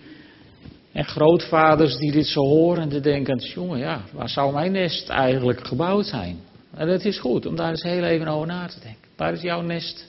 en 0.92 1.04
grootvaders 1.04 1.97
die 1.97 2.12
dit 2.12 2.26
zo 2.26 2.40
horen 2.40 2.90
en 2.90 3.02
denken, 3.02 3.38
jongen 3.38 3.78
ja, 3.78 4.02
waar 4.12 4.28
zou 4.28 4.52
mijn 4.52 4.73
nest 4.73 5.09
eigenlijk 5.09 5.66
gebouwd 5.66 6.06
zijn? 6.06 6.38
En 6.75 6.88
het 6.88 7.04
is 7.04 7.18
goed 7.18 7.47
om 7.47 7.56
daar 7.56 7.70
eens 7.70 7.82
heel 7.82 8.04
even 8.04 8.28
over 8.28 8.47
na 8.47 8.66
te 8.66 8.80
denken. 8.80 9.09
Waar 9.16 9.32
is 9.32 9.40
jouw 9.40 9.61
nest 9.61 10.06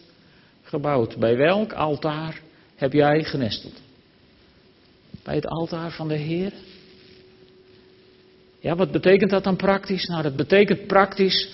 gebouwd? 0.64 1.18
Bij 1.18 1.38
welk 1.38 1.74
altaar 1.74 2.40
heb 2.76 2.94
jij 2.94 3.24
genesteld? 3.24 3.82
Bij 5.24 5.36
het 5.36 5.48
altaar 5.48 5.92
van 5.92 6.08
de 6.08 6.16
Heer? 6.16 6.54
Ja, 8.60 8.76
wat 8.76 8.92
betekent 8.92 9.30
dat 9.30 9.44
dan 9.44 9.56
praktisch? 9.56 10.06
Nou, 10.06 10.24
dat 10.24 10.36
betekent 10.36 10.88
praktisch. 10.88 11.50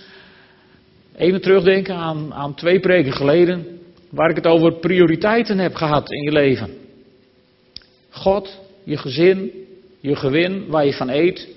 Even 1.16 1.42
terugdenken 1.42 1.96
aan, 1.96 2.34
aan 2.34 2.56
twee 2.56 2.80
preken 2.80 3.14
geleden, 3.14 3.80
waar 4.10 4.30
ik 4.30 4.36
het 4.36 4.48
over 4.48 4.74
prioriteiten 4.74 5.58
heb 5.58 5.76
gehad 5.76 6.12
in 6.12 6.22
je 6.22 6.32
leven. 6.32 6.78
God, 8.10 8.60
je 8.88 8.98
gezin, 8.98 9.52
je 10.00 10.16
gewin, 10.16 10.66
waar 10.68 10.86
je 10.86 10.94
van 10.94 11.10
eet. 11.10 11.48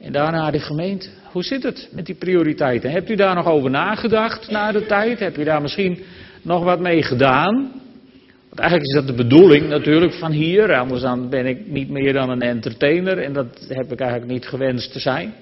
En 0.00 0.12
daarna 0.12 0.50
de 0.50 0.58
gemeente. 0.58 1.08
Hoe 1.32 1.42
zit 1.42 1.62
het 1.62 1.88
met 1.92 2.06
die 2.06 2.14
prioriteiten? 2.14 2.90
Hebt 2.90 3.10
u 3.10 3.14
daar 3.14 3.34
nog 3.34 3.46
over 3.46 3.70
nagedacht 3.70 4.50
na 4.50 4.72
de 4.72 4.86
tijd? 4.86 5.18
Heb 5.18 5.36
je 5.36 5.44
daar 5.44 5.62
misschien 5.62 5.98
nog 6.42 6.64
wat 6.64 6.80
mee 6.80 7.02
gedaan? 7.02 7.54
Want 8.48 8.60
eigenlijk 8.60 8.90
is 8.90 8.94
dat 8.94 9.06
de 9.06 9.22
bedoeling 9.22 9.68
natuurlijk 9.68 10.12
van 10.12 10.30
hier. 10.30 10.74
Anders 10.74 11.02
dan 11.02 11.28
ben 11.28 11.46
ik 11.46 11.66
niet 11.66 11.88
meer 11.88 12.12
dan 12.12 12.30
een 12.30 12.42
entertainer. 12.42 13.18
En 13.18 13.32
dat 13.32 13.66
heb 13.68 13.92
ik 13.92 14.00
eigenlijk 14.00 14.30
niet 14.30 14.46
gewenst 14.46 14.92
te 14.92 14.98
zijn. 14.98 15.34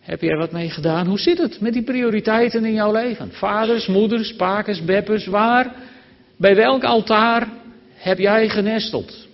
Heb 0.00 0.20
je 0.20 0.30
er 0.30 0.38
wat 0.38 0.52
mee 0.52 0.70
gedaan? 0.70 1.06
Hoe 1.06 1.18
zit 1.18 1.38
het 1.38 1.60
met 1.60 1.72
die 1.72 1.82
prioriteiten 1.82 2.64
in 2.64 2.74
jouw 2.74 2.92
leven? 2.92 3.32
Vaders, 3.32 3.86
moeders, 3.86 4.34
pakers, 4.36 4.84
beppers, 4.84 5.26
waar? 5.26 5.74
Bij 6.36 6.54
welk 6.54 6.84
altaar 6.84 7.48
heb 7.94 8.18
jij 8.18 8.48
genesteld? 8.48 9.27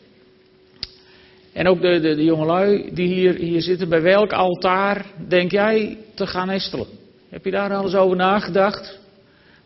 En 1.55 1.69
ook 1.69 1.81
de, 1.81 2.01
de, 2.01 2.15
de 2.15 2.25
jongelui 2.25 2.91
die 2.93 3.15
hier, 3.15 3.35
hier 3.35 3.63
zitten, 3.63 3.89
bij 3.89 4.03
welk 4.03 4.33
altaar 4.33 5.07
denk 5.29 5.51
jij 5.51 5.99
te 6.15 6.27
gaan 6.27 6.47
nestelen? 6.47 6.87
Heb 7.31 7.45
je 7.45 7.51
daar 7.51 7.75
al 7.75 7.85
eens 7.85 7.95
over 7.95 8.17
nagedacht? 8.17 8.99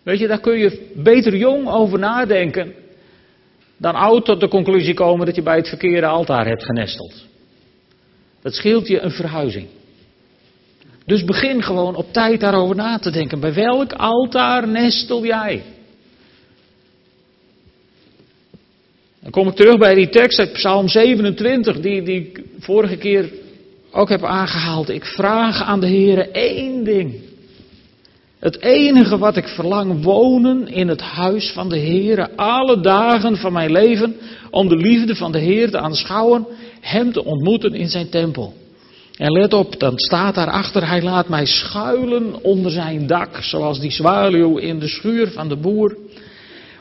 Weet 0.02 0.18
je, 0.18 0.26
daar 0.26 0.40
kun 0.40 0.58
je 0.58 0.92
beter 0.94 1.36
jong 1.36 1.68
over 1.68 1.98
nadenken 1.98 2.72
dan 3.76 3.94
oud 3.94 4.24
tot 4.24 4.40
de 4.40 4.48
conclusie 4.48 4.94
komen 4.94 5.26
dat 5.26 5.34
je 5.34 5.42
bij 5.42 5.56
het 5.56 5.68
verkeerde 5.68 6.06
altaar 6.06 6.46
hebt 6.46 6.64
genesteld. 6.64 7.26
Dat 8.42 8.54
scheelt 8.54 8.88
je 8.88 9.00
een 9.00 9.10
verhuizing. 9.10 9.66
Dus 11.04 11.24
begin 11.24 11.62
gewoon 11.62 11.94
op 11.94 12.12
tijd 12.12 12.40
daarover 12.40 12.76
na 12.76 12.98
te 12.98 13.10
denken. 13.10 13.40
Bij 13.40 13.54
welk 13.54 13.92
altaar 13.92 14.68
nestel 14.68 15.24
jij? 15.24 15.62
Dan 19.28 19.42
kom 19.42 19.52
ik 19.52 19.58
terug 19.58 19.78
bij 19.78 19.94
die 19.94 20.08
tekst 20.08 20.38
uit 20.38 20.52
Psalm 20.52 20.88
27, 20.88 21.80
die, 21.80 22.02
die 22.02 22.20
ik 22.20 22.42
vorige 22.58 22.96
keer 22.96 23.30
ook 23.90 24.08
heb 24.08 24.24
aangehaald. 24.24 24.88
Ik 24.88 25.04
vraag 25.04 25.62
aan 25.62 25.80
de 25.80 25.86
Heer 25.86 26.30
één 26.30 26.84
ding. 26.84 27.14
Het 28.38 28.62
enige 28.62 29.18
wat 29.18 29.36
ik 29.36 29.48
verlang, 29.48 30.02
wonen 30.04 30.68
in 30.68 30.88
het 30.88 31.00
huis 31.00 31.50
van 31.50 31.68
de 31.68 31.78
Heer, 31.78 32.28
alle 32.36 32.80
dagen 32.80 33.36
van 33.36 33.52
mijn 33.52 33.72
leven, 33.72 34.16
om 34.50 34.68
de 34.68 34.76
liefde 34.76 35.14
van 35.14 35.32
de 35.32 35.40
Heer 35.40 35.70
te 35.70 35.78
aanschouwen, 35.78 36.46
Hem 36.80 37.12
te 37.12 37.24
ontmoeten 37.24 37.74
in 37.74 37.88
zijn 37.88 38.08
tempel. 38.08 38.54
En 39.16 39.32
let 39.32 39.52
op, 39.52 39.80
dan 39.80 39.98
staat 39.98 40.34
daarachter, 40.34 40.88
Hij 40.88 41.02
laat 41.02 41.28
mij 41.28 41.46
schuilen 41.46 42.42
onder 42.42 42.70
zijn 42.70 43.06
dak, 43.06 43.42
zoals 43.42 43.80
die 43.80 43.92
zwaluw 43.92 44.56
in 44.56 44.78
de 44.78 44.88
schuur 44.88 45.30
van 45.30 45.48
de 45.48 45.56
boer 45.56 45.96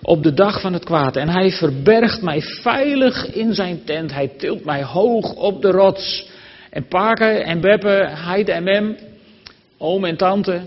op 0.01 0.23
de 0.23 0.33
dag 0.33 0.61
van 0.61 0.73
het 0.73 0.83
kwaad. 0.85 1.15
En 1.15 1.29
hij 1.29 1.51
verbergt 1.51 2.21
mij 2.21 2.41
veilig 2.41 3.33
in 3.33 3.53
zijn 3.53 3.83
tent. 3.83 4.13
Hij 4.13 4.27
tilt 4.37 4.65
mij 4.65 4.83
hoog 4.83 5.33
op 5.33 5.61
de 5.61 5.71
rots. 5.71 6.29
En 6.69 6.87
Paken 6.87 7.43
en 7.43 7.61
Beppe, 7.61 8.09
Heide 8.09 8.51
en 8.51 8.63
Mem, 8.63 8.97
oom 9.77 10.05
en 10.05 10.17
tante. 10.17 10.61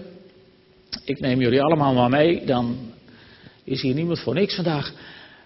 Ik 1.05 1.21
neem 1.21 1.41
jullie 1.41 1.63
allemaal 1.63 1.95
maar 1.95 2.09
mee, 2.09 2.45
dan 2.45 2.77
is 3.65 3.83
hier 3.83 3.95
niemand 3.95 4.21
voor 4.21 4.35
niks 4.35 4.55
vandaag. 4.55 4.93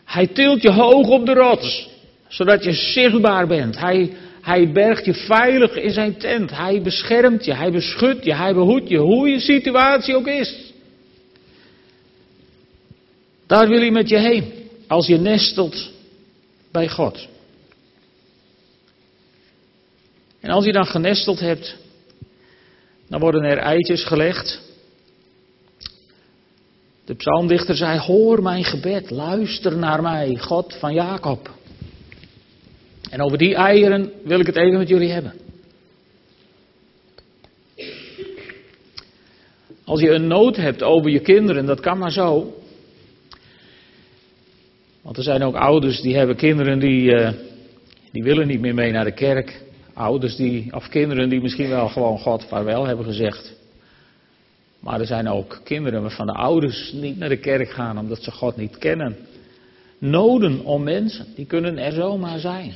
Hij 0.05 0.27
tilt 0.27 0.63
je 0.63 0.71
hoog 0.71 1.09
op 1.09 1.27
de 1.27 1.33
rots, 1.33 1.89
zodat 2.29 2.65
je 2.65 2.73
zichtbaar 2.73 3.47
bent. 3.47 3.79
Hij, 3.79 4.13
hij 4.41 4.73
bergt 4.73 5.05
je 5.05 5.15
veilig 5.15 5.77
in 5.77 5.91
zijn 5.91 6.17
tent. 6.17 6.57
Hij 6.57 6.83
beschermt 6.83 7.45
je, 7.45 7.55
hij 7.55 7.71
beschut 7.71 8.25
je, 8.25 8.35
hij 8.35 8.55
behoedt 8.55 8.89
je, 8.89 8.99
hoe 8.99 9.29
je 9.29 9.41
situatie 9.41 10.17
ook 10.17 10.27
is. 10.27 10.73
Daar 13.47 13.69
wil 13.69 13.81
hij 13.81 13.91
met 13.91 14.09
je 14.09 14.19
heen, 14.19 14.53
als 14.87 15.07
je 15.07 15.19
nestelt 15.19 15.91
bij 16.71 16.89
God. 16.89 17.29
En 20.41 20.51
als 20.51 20.65
je 20.65 20.73
dan 20.73 20.87
genesteld 20.87 21.41
hebt, 21.41 21.77
dan 23.09 23.21
worden 23.21 23.43
er 23.43 23.59
eitjes 23.59 24.05
gelegd. 24.05 24.61
De 27.05 27.15
psalmdichter 27.15 27.77
zei: 27.77 27.99
Hoor 27.99 28.43
mijn 28.43 28.65
gebed, 28.65 29.11
luister 29.11 29.77
naar 29.77 30.03
mij, 30.03 30.37
God 30.37 30.75
van 30.79 30.95
Jacob. 30.95 31.51
En 33.11 33.23
over 33.23 33.39
die 33.39 33.55
eieren 33.55 34.13
wil 34.25 34.41
ik 34.41 34.47
het 34.47 34.57
even 34.57 34.79
met 34.79 34.89
jullie 34.89 35.11
hebben. 35.11 35.35
Als 39.85 40.01
je 40.01 40.11
een 40.11 40.27
nood 40.27 40.57
hebt 40.57 40.83
over 40.83 41.11
je 41.11 41.21
kinderen, 41.21 41.67
dat 41.67 41.81
kan 41.81 41.99
maar 41.99 42.13
zo. 42.13 42.63
Want 45.05 45.17
er 45.17 45.23
zijn 45.23 45.43
ook 45.43 45.55
ouders 45.55 46.01
die 46.01 46.17
hebben 46.17 46.37
kinderen 46.37 46.79
die, 46.79 47.11
uh, 47.11 47.31
die 48.13 48.23
willen 48.23 48.47
niet 48.47 48.61
meer 48.61 48.75
mee 48.75 48.93
naar 48.93 49.05
de 49.05 49.15
kerk. 49.15 49.63
Ouders 49.95 50.37
die, 50.37 50.75
of 50.75 50.89
kinderen 50.89 51.29
die 51.29 51.41
misschien 51.41 51.69
wel 51.69 51.89
gewoon 51.89 52.19
God 52.19 52.45
vaarwel 52.45 52.87
hebben 52.87 53.05
gezegd. 53.05 53.55
Maar 54.81 55.01
er 55.01 55.07
zijn 55.07 55.29
ook 55.29 55.61
kinderen 55.65 56.03
waarvan 56.03 56.27
de 56.27 56.33
ouders 56.33 56.93
niet 56.93 57.19
naar 57.19 57.29
de 57.29 57.37
kerk 57.37 57.71
gaan 57.71 57.99
omdat 57.99 58.23
ze 58.23 58.31
God 58.31 58.57
niet 58.57 58.79
kennen. 58.79 59.17
Noden 59.99 60.65
om 60.65 60.83
mensen, 60.83 61.27
die 61.35 61.47
kunnen 61.47 61.79
er 61.79 61.93
zomaar 61.93 62.39
zijn. 62.39 62.73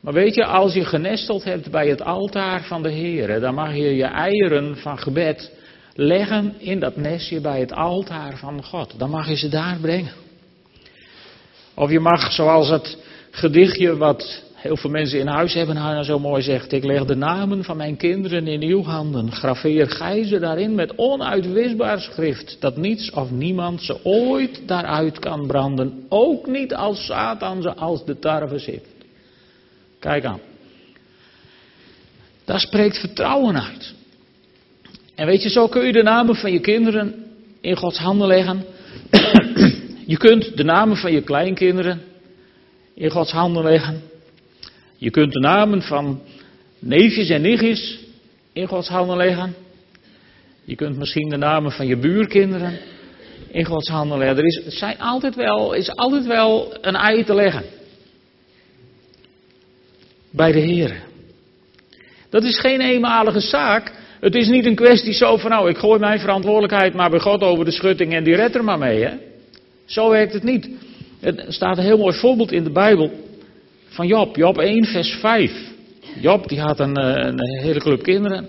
Maar 0.00 0.12
weet 0.12 0.34
je, 0.34 0.44
als 0.44 0.74
je 0.74 0.84
genesteld 0.84 1.44
hebt 1.44 1.70
bij 1.70 1.88
het 1.88 2.02
altaar 2.02 2.64
van 2.64 2.82
de 2.82 2.90
Heer, 2.90 3.40
dan 3.40 3.54
mag 3.54 3.74
je 3.74 3.96
je 3.96 4.04
eieren 4.04 4.76
van 4.76 4.98
gebed 4.98 5.52
leggen 5.94 6.54
in 6.58 6.80
dat 6.80 6.96
nestje 6.96 7.40
bij 7.40 7.60
het 7.60 7.72
altaar 7.72 8.38
van 8.38 8.64
God. 8.64 8.94
Dan 8.98 9.10
mag 9.10 9.28
je 9.28 9.36
ze 9.36 9.48
daar 9.48 9.78
brengen. 9.80 10.26
Of 11.78 11.90
je 11.90 12.00
mag, 12.00 12.32
zoals 12.32 12.68
het 12.68 12.96
gedichtje 13.30 13.96
wat 13.96 14.42
heel 14.54 14.76
veel 14.76 14.90
mensen 14.90 15.18
in 15.18 15.26
huis 15.26 15.54
hebben, 15.54 15.74
nou 15.74 16.02
zo 16.04 16.18
mooi 16.18 16.42
zegt, 16.42 16.72
ik 16.72 16.84
leg 16.84 17.04
de 17.04 17.14
namen 17.14 17.64
van 17.64 17.76
mijn 17.76 17.96
kinderen 17.96 18.46
in 18.46 18.62
uw 18.62 18.82
handen. 18.82 19.32
Graveer 19.32 19.90
gij 19.90 20.24
ze 20.24 20.38
daarin 20.38 20.74
met 20.74 20.92
onuitwisbaar 20.96 22.00
schrift, 22.00 22.56
dat 22.60 22.76
niets 22.76 23.10
of 23.10 23.30
niemand 23.30 23.82
ze 23.82 24.04
ooit 24.04 24.62
daaruit 24.66 25.18
kan 25.18 25.46
branden. 25.46 26.06
Ook 26.08 26.46
niet 26.46 26.74
als 26.74 27.04
Satan 27.04 27.62
ze 27.62 27.74
als 27.74 28.04
de 28.04 28.18
tarwe 28.18 28.58
zit. 28.58 28.84
Kijk 29.98 30.24
aan. 30.24 30.40
Daar 32.44 32.60
spreekt 32.60 32.98
vertrouwen 32.98 33.62
uit. 33.62 33.94
En 35.14 35.26
weet 35.26 35.42
je, 35.42 35.50
zo 35.50 35.68
kun 35.68 35.86
je 35.86 35.92
de 35.92 36.02
namen 36.02 36.34
van 36.34 36.52
je 36.52 36.60
kinderen 36.60 37.14
in 37.60 37.76
Gods 37.76 37.98
handen 37.98 38.26
leggen. 38.26 38.64
Je 40.08 40.16
kunt 40.16 40.56
de 40.56 40.64
namen 40.64 40.96
van 40.96 41.12
je 41.12 41.22
kleinkinderen 41.22 42.00
in 42.94 43.10
Gods 43.10 43.30
handen 43.30 43.62
leggen. 43.62 44.02
Je 44.96 45.10
kunt 45.10 45.32
de 45.32 45.40
namen 45.40 45.82
van 45.82 46.20
neefjes 46.78 47.28
en 47.28 47.40
nichtjes 47.40 47.98
in 48.52 48.66
Gods 48.66 48.88
handen 48.88 49.16
leggen. 49.16 49.54
Je 50.64 50.74
kunt 50.74 50.96
misschien 50.96 51.28
de 51.28 51.36
namen 51.36 51.72
van 51.72 51.86
je 51.86 51.96
buurkinderen 51.96 52.78
in 53.50 53.64
Gods 53.64 53.88
handen 53.88 54.18
leggen. 54.18 54.38
Er 54.38 54.44
is, 54.44 54.62
zijn 54.66 54.98
altijd 54.98 55.34
wel, 55.34 55.72
is 55.72 55.90
altijd 55.90 56.26
wel 56.26 56.76
een 56.80 56.96
ei 56.96 57.24
te 57.24 57.34
leggen. 57.34 57.64
Bij 60.30 60.52
de 60.52 60.60
Heer. 60.60 61.02
Dat 62.30 62.44
is 62.44 62.60
geen 62.60 62.80
eenmalige 62.80 63.40
zaak. 63.40 63.92
Het 64.20 64.34
is 64.34 64.48
niet 64.48 64.66
een 64.66 64.74
kwestie 64.74 65.12
zo 65.12 65.36
van 65.36 65.50
nou, 65.50 65.68
ik 65.68 65.78
gooi 65.78 65.98
mijn 65.98 66.20
verantwoordelijkheid 66.20 66.94
maar 66.94 67.10
bij 67.10 67.20
God 67.20 67.40
over 67.42 67.64
de 67.64 67.70
schutting 67.70 68.12
en 68.12 68.24
die 68.24 68.36
redt 68.36 68.54
er 68.54 68.64
maar 68.64 68.78
mee. 68.78 69.04
Hè? 69.04 69.26
Zo 69.88 70.10
werkt 70.10 70.32
het 70.32 70.42
niet. 70.42 70.70
Er 71.20 71.44
staat 71.48 71.78
een 71.78 71.84
heel 71.84 71.98
mooi 71.98 72.16
voorbeeld 72.16 72.52
in 72.52 72.64
de 72.64 72.72
Bijbel 72.72 73.10
van 73.88 74.06
Job. 74.06 74.36
Job 74.36 74.58
1, 74.58 74.84
vers 74.84 75.10
5. 75.10 75.52
Job 76.20 76.48
die 76.48 76.60
had 76.60 76.80
een, 76.80 76.96
eh, 76.96 77.26
een 77.26 77.62
hele 77.62 77.78
club 77.78 78.02
kinderen. 78.02 78.48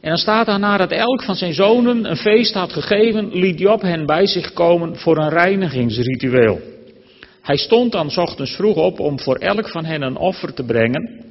En 0.00 0.08
dan 0.08 0.16
staat 0.16 0.46
daar 0.46 0.58
nadat 0.58 0.90
elk 0.90 1.22
van 1.22 1.34
zijn 1.34 1.54
zonen 1.54 2.10
een 2.10 2.16
feest 2.16 2.54
had 2.54 2.72
gegeven, 2.72 3.28
liet 3.32 3.58
Job 3.58 3.82
hen 3.82 4.06
bij 4.06 4.26
zich 4.26 4.52
komen 4.52 4.96
voor 4.96 5.16
een 5.16 5.28
reinigingsritueel. 5.28 6.60
Hij 7.42 7.56
stond 7.56 7.92
dan 7.92 8.16
ochtends 8.16 8.54
vroeg 8.54 8.76
op 8.76 9.00
om 9.00 9.20
voor 9.20 9.36
elk 9.36 9.68
van 9.68 9.84
hen 9.84 10.02
een 10.02 10.16
offer 10.16 10.54
te 10.54 10.64
brengen, 10.64 11.24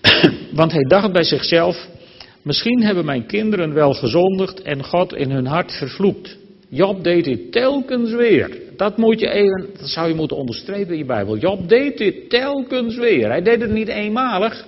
want 0.60 0.72
hij 0.72 0.82
dacht 0.82 1.12
bij 1.12 1.24
zichzelf, 1.24 1.88
misschien 2.42 2.82
hebben 2.82 3.04
mijn 3.04 3.26
kinderen 3.26 3.74
wel 3.74 3.94
gezondigd 3.94 4.62
en 4.62 4.84
God 4.84 5.14
in 5.14 5.30
hun 5.30 5.46
hart 5.46 5.72
vervloekt. 5.72 6.38
Job 6.70 7.04
deed 7.04 7.24
dit 7.24 7.52
telkens 7.52 8.12
weer. 8.12 8.58
Dat 8.76 8.96
moet 8.96 9.20
je 9.20 9.30
even, 9.30 9.66
dat 9.78 9.88
zou 9.88 10.08
je 10.08 10.14
moeten 10.14 10.36
onderstrepen 10.36 10.92
in 10.92 10.98
je 10.98 11.04
Bijbel. 11.04 11.36
Job 11.36 11.68
deed 11.68 11.98
dit 11.98 12.30
telkens 12.30 12.96
weer. 12.96 13.28
Hij 13.28 13.42
deed 13.42 13.60
het 13.60 13.70
niet 13.70 13.88
eenmalig. 13.88 14.66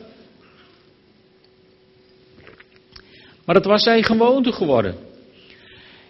Maar 3.44 3.54
het 3.54 3.64
was 3.64 3.82
zijn 3.82 4.04
gewoonte 4.04 4.52
geworden. 4.52 4.94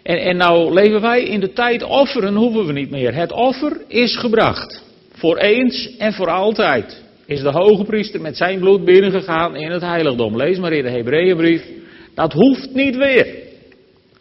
En, 0.03 0.17
en 0.17 0.37
nou 0.37 0.73
leven 0.73 1.01
wij 1.01 1.23
in 1.23 1.39
de 1.39 1.53
tijd 1.53 1.83
offeren 1.83 2.35
hoeven 2.35 2.65
we 2.65 2.73
niet 2.73 2.89
meer. 2.89 3.15
Het 3.15 3.31
offer 3.31 3.81
is 3.87 4.17
gebracht. 4.17 4.83
Voor 5.11 5.37
eens 5.37 5.97
en 5.97 6.13
voor 6.13 6.29
altijd 6.29 7.03
is 7.25 7.41
de 7.41 7.51
hoge 7.51 7.83
priester 7.83 8.21
met 8.21 8.37
zijn 8.37 8.59
bloed 8.59 8.85
binnengegaan 8.85 9.55
in 9.55 9.71
het 9.71 9.81
heiligdom. 9.81 10.37
Lees 10.37 10.57
maar 10.57 10.73
in 10.73 10.83
de 10.83 10.89
Hebreeënbrief. 10.89 11.63
Dat 12.13 12.33
hoeft 12.33 12.73
niet 12.73 12.95
weer. 12.95 13.35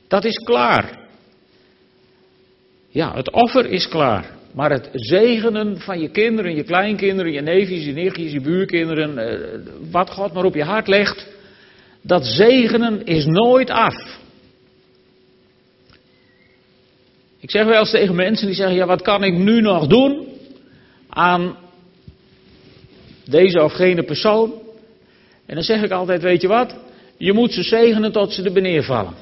Dat 0.08 0.24
is 0.24 0.36
klaar. 0.36 1.01
Ja, 2.92 3.14
het 3.14 3.30
offer 3.30 3.66
is 3.66 3.88
klaar. 3.88 4.30
Maar 4.54 4.70
het 4.70 4.88
zegenen 4.92 5.80
van 5.80 6.00
je 6.00 6.08
kinderen, 6.08 6.54
je 6.54 6.62
kleinkinderen, 6.62 7.32
je 7.32 7.40
neefjes, 7.40 7.84
je 7.84 7.92
nichtjes, 7.92 8.32
je 8.32 8.40
buurkinderen, 8.40 9.18
eh, 9.18 9.38
wat 9.90 10.10
God 10.10 10.32
maar 10.32 10.44
op 10.44 10.54
je 10.54 10.64
hart 10.64 10.88
legt, 10.88 11.26
dat 12.02 12.26
zegenen 12.26 13.04
is 13.06 13.24
nooit 13.24 13.70
af. 13.70 14.20
Ik 17.40 17.50
zeg 17.50 17.64
wel 17.64 17.78
eens 17.78 17.90
tegen 17.90 18.14
mensen 18.14 18.46
die 18.46 18.56
zeggen, 18.56 18.76
ja 18.76 18.86
wat 18.86 19.02
kan 19.02 19.24
ik 19.24 19.34
nu 19.34 19.60
nog 19.60 19.86
doen 19.86 20.28
aan 21.08 21.56
deze 23.24 23.62
of 23.62 23.72
gene 23.72 24.02
persoon? 24.02 24.52
En 25.46 25.54
dan 25.54 25.64
zeg 25.64 25.82
ik 25.82 25.90
altijd, 25.90 26.22
weet 26.22 26.40
je 26.40 26.48
wat, 26.48 26.76
je 27.16 27.32
moet 27.32 27.52
ze 27.52 27.62
zegenen 27.62 28.12
tot 28.12 28.32
ze 28.32 28.42
er 28.42 28.52
beneden 28.52 28.84
vallen. 28.84 29.14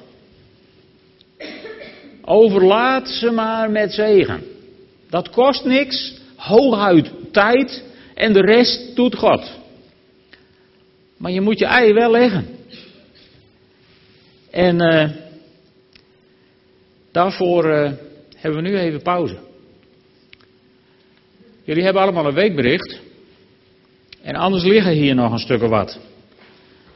Overlaat 2.33 3.09
ze 3.09 3.31
maar 3.31 3.71
met 3.71 3.93
zegen. 3.93 4.43
Dat 5.09 5.31
kost 5.31 5.65
niks, 5.65 6.15
hooguit 6.37 7.11
tijd 7.33 7.85
en 8.15 8.33
de 8.33 8.41
rest 8.41 8.97
doet 8.97 9.15
God. 9.15 9.59
Maar 11.17 11.31
je 11.33 11.41
moet 11.41 11.59
je 11.59 11.67
ei 11.67 11.93
wel 11.93 12.11
leggen. 12.11 12.47
En 14.51 14.83
uh, 14.83 15.11
daarvoor 17.13 17.65
uh, 17.65 17.93
hebben 18.37 18.63
we 18.63 18.69
nu 18.69 18.79
even 18.79 19.03
pauze. 19.03 19.39
Jullie 21.63 21.85
hebben 21.85 22.03
allemaal 22.03 22.27
een 22.27 22.35
weekbericht. 22.35 23.01
En 24.23 24.35
anders 24.35 24.65
liggen 24.65 24.93
hier 24.93 25.15
nog 25.15 25.33
een 25.33 25.39
stuk 25.39 25.63
of 25.63 25.71
wat. 25.71 25.99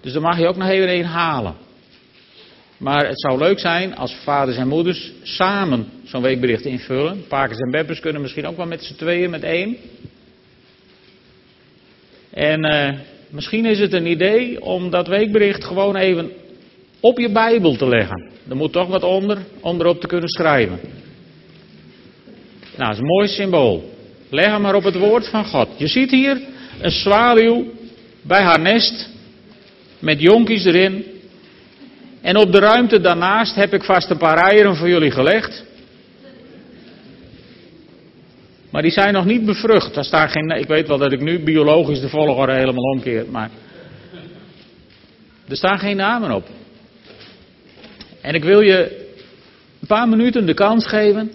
Dus 0.00 0.12
dan 0.12 0.22
mag 0.22 0.38
je 0.38 0.48
ook 0.48 0.56
nog 0.56 0.68
even 0.68 0.94
een 0.94 1.04
halen. 1.04 1.63
Maar 2.84 3.06
het 3.06 3.20
zou 3.20 3.38
leuk 3.38 3.58
zijn 3.58 3.96
als 3.96 4.14
vaders 4.24 4.56
en 4.56 4.68
moeders 4.68 5.12
samen 5.22 5.86
zo'n 6.04 6.22
weekbericht 6.22 6.64
invullen. 6.64 7.26
Pakers 7.28 7.58
en 7.58 7.70
beppers 7.70 8.00
kunnen 8.00 8.22
misschien 8.22 8.46
ook 8.46 8.56
wel 8.56 8.66
met 8.66 8.82
z'n 8.82 8.94
tweeën, 8.94 9.30
met 9.30 9.42
één. 9.42 9.76
En 12.30 12.64
uh, 12.64 12.98
misschien 13.28 13.66
is 13.66 13.78
het 13.78 13.92
een 13.92 14.06
idee 14.06 14.62
om 14.62 14.90
dat 14.90 15.06
weekbericht 15.06 15.64
gewoon 15.64 15.96
even 15.96 16.30
op 17.00 17.18
je 17.18 17.32
Bijbel 17.32 17.76
te 17.76 17.88
leggen. 17.88 18.30
Er 18.48 18.56
moet 18.56 18.72
toch 18.72 18.88
wat 18.88 19.02
onder, 19.02 19.38
onderop 19.60 20.00
te 20.00 20.06
kunnen 20.06 20.28
schrijven. 20.28 20.78
Nou, 22.76 22.88
dat 22.88 22.92
is 22.92 22.98
een 22.98 23.06
mooi 23.06 23.28
symbool. 23.28 23.90
Leg 24.30 24.46
hem 24.46 24.60
maar 24.60 24.74
op 24.74 24.84
het 24.84 24.98
woord 24.98 25.28
van 25.28 25.44
God. 25.44 25.68
Je 25.76 25.86
ziet 25.86 26.10
hier 26.10 26.40
een 26.80 26.90
zwaluw 26.90 27.66
bij 28.22 28.42
haar 28.42 28.60
nest 28.60 29.08
met 29.98 30.20
jonkies 30.20 30.64
erin. 30.64 31.13
En 32.24 32.36
op 32.36 32.52
de 32.52 32.58
ruimte 32.58 33.00
daarnaast 33.00 33.54
heb 33.54 33.74
ik 33.74 33.82
vast 33.82 34.10
een 34.10 34.18
paar 34.18 34.36
eieren 34.36 34.76
voor 34.76 34.88
jullie 34.88 35.10
gelegd. 35.10 35.64
Maar 38.70 38.82
die 38.82 38.90
zijn 38.90 39.12
nog 39.12 39.24
niet 39.24 39.44
bevrucht. 39.44 39.94
Daar 39.94 40.04
staat 40.04 40.30
geen, 40.30 40.50
ik 40.50 40.66
weet 40.66 40.88
wel 40.88 40.98
dat 40.98 41.12
ik 41.12 41.20
nu 41.20 41.42
biologisch 41.42 42.00
de 42.00 42.08
volgorde 42.08 42.54
helemaal 42.54 42.92
omkeer, 42.92 43.26
maar 43.30 43.50
er 45.48 45.56
staan 45.56 45.78
geen 45.78 45.96
namen 45.96 46.30
op. 46.30 46.48
En 48.20 48.34
ik 48.34 48.44
wil 48.44 48.60
je 48.60 49.08
een 49.80 49.86
paar 49.86 50.08
minuten 50.08 50.46
de 50.46 50.54
kans 50.54 50.86
geven 50.86 51.32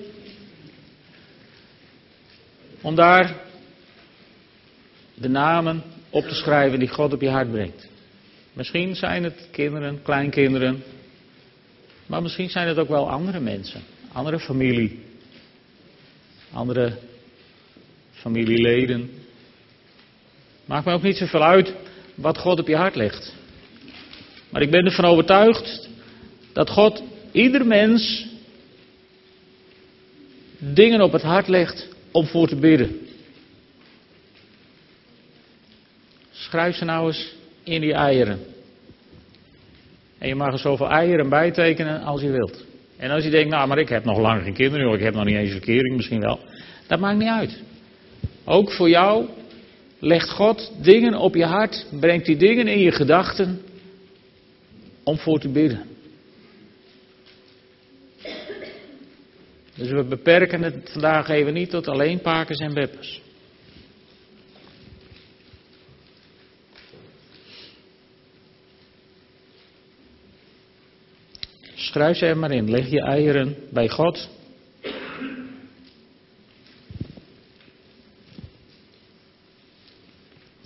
om 2.82 2.96
daar 2.96 3.36
de 5.14 5.30
namen 5.30 5.84
op 6.10 6.24
te 6.24 6.36
schrijven 6.36 6.80
die 6.80 6.90
God 6.90 7.14
op 7.14 7.22
je 7.22 7.30
hart 7.30 7.52
brengt. 7.52 7.88
Misschien 8.54 8.96
zijn 8.96 9.24
het 9.24 9.48
kinderen, 9.52 10.02
kleinkinderen. 10.02 10.84
Maar 12.06 12.22
misschien 12.22 12.50
zijn 12.50 12.68
het 12.68 12.78
ook 12.78 12.88
wel 12.88 13.10
andere 13.10 13.40
mensen. 13.40 13.82
Andere 14.12 14.40
familie. 14.40 15.00
Andere 16.52 16.98
familieleden. 18.12 19.10
Maakt 20.66 20.86
me 20.86 20.94
ook 20.94 21.04
niet 21.04 21.18
zoveel 21.18 21.44
uit 21.44 21.74
wat 22.16 22.38
God 22.38 22.60
op 22.60 22.68
je 22.68 22.76
hart 22.76 22.96
legt. 22.96 23.34
Maar 24.50 24.62
ik 24.62 24.72
ben 24.72 24.86
ervan 24.86 25.06
overtuigd 25.06 25.90
dat 26.54 26.70
God 26.70 27.04
ieder 27.32 27.66
mens 27.66 28.28
dingen 30.58 31.02
op 31.02 31.12
het 31.12 31.22
hart 31.22 31.48
legt 31.48 31.88
om 32.12 32.26
voor 32.26 32.48
te 32.48 32.56
bidden. 32.56 33.08
Schrijf 36.32 36.76
ze 36.76 36.86
nou 36.86 37.08
eens 37.08 37.34
in 37.70 37.82
die 37.82 37.94
eieren. 37.94 38.40
En 40.18 40.28
je 40.28 40.36
mag 40.36 40.54
er 40.54 40.60
zoveel 40.60 40.90
eieren 40.90 41.30
bij 41.30 41.52
tekenen 41.52 42.02
als 42.02 42.22
je 42.22 42.30
wilt. 42.30 42.66
En 42.98 43.10
als 43.10 43.24
je 43.24 43.30
denkt, 43.30 43.50
nou, 43.50 43.68
maar 43.68 43.78
ik 43.78 43.90
heb 43.90 44.04
nog 44.04 44.20
lang 44.20 44.44
geen 44.44 44.54
kinderen, 44.54 44.94
ik 44.94 45.00
heb 45.00 45.14
nog 45.14 45.26
niet 45.26 45.36
eens 45.36 45.52
verkering, 45.52 45.96
misschien 45.96 46.20
wel. 46.20 46.40
Dat 46.88 47.00
maakt 47.00 47.18
niet 47.18 47.28
uit. 47.28 47.62
Ook 48.46 48.72
voor 48.72 48.90
jou 48.90 49.26
legt 50.00 50.30
God 50.30 50.72
dingen 50.82 51.16
op 51.16 51.36
je 51.36 51.46
hart, 51.46 51.86
brengt 52.00 52.26
die 52.26 52.38
dingen 52.38 52.68
in 52.68 52.80
je 52.80 52.92
gedachten 52.92 53.62
om 55.04 55.18
voor 55.18 55.40
te 55.40 55.50
bidden. 55.50 55.82
Dus 59.76 59.90
we 59.92 60.04
beperken 60.04 60.64
het 60.64 60.90
vandaag 60.92 61.30
even 61.30 61.54
niet 61.54 61.70
tot 61.70 61.88
alleen 61.88 62.22
pakers 62.22 62.60
en 62.60 62.74
beppers. 62.74 63.22
Schrijf 71.90 72.18
ze 72.18 72.26
er 72.26 72.38
maar 72.38 72.52
in. 72.52 72.70
Leg 72.70 72.90
je 72.90 73.02
eieren 73.02 73.56
bij 73.70 73.90
God. 73.90 74.30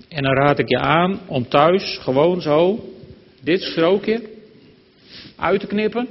En 0.08 0.24
dan 0.24 0.34
raad 0.34 0.60
ik 0.60 0.70
je 0.70 0.80
aan 0.80 1.20
om 1.28 1.48
thuis 1.48 1.98
gewoon 2.02 2.42
zo 2.42 2.90
dit 3.42 3.62
strookje 3.62 4.30
uit 5.36 5.60
te 5.60 5.68
knippen. 5.68 6.08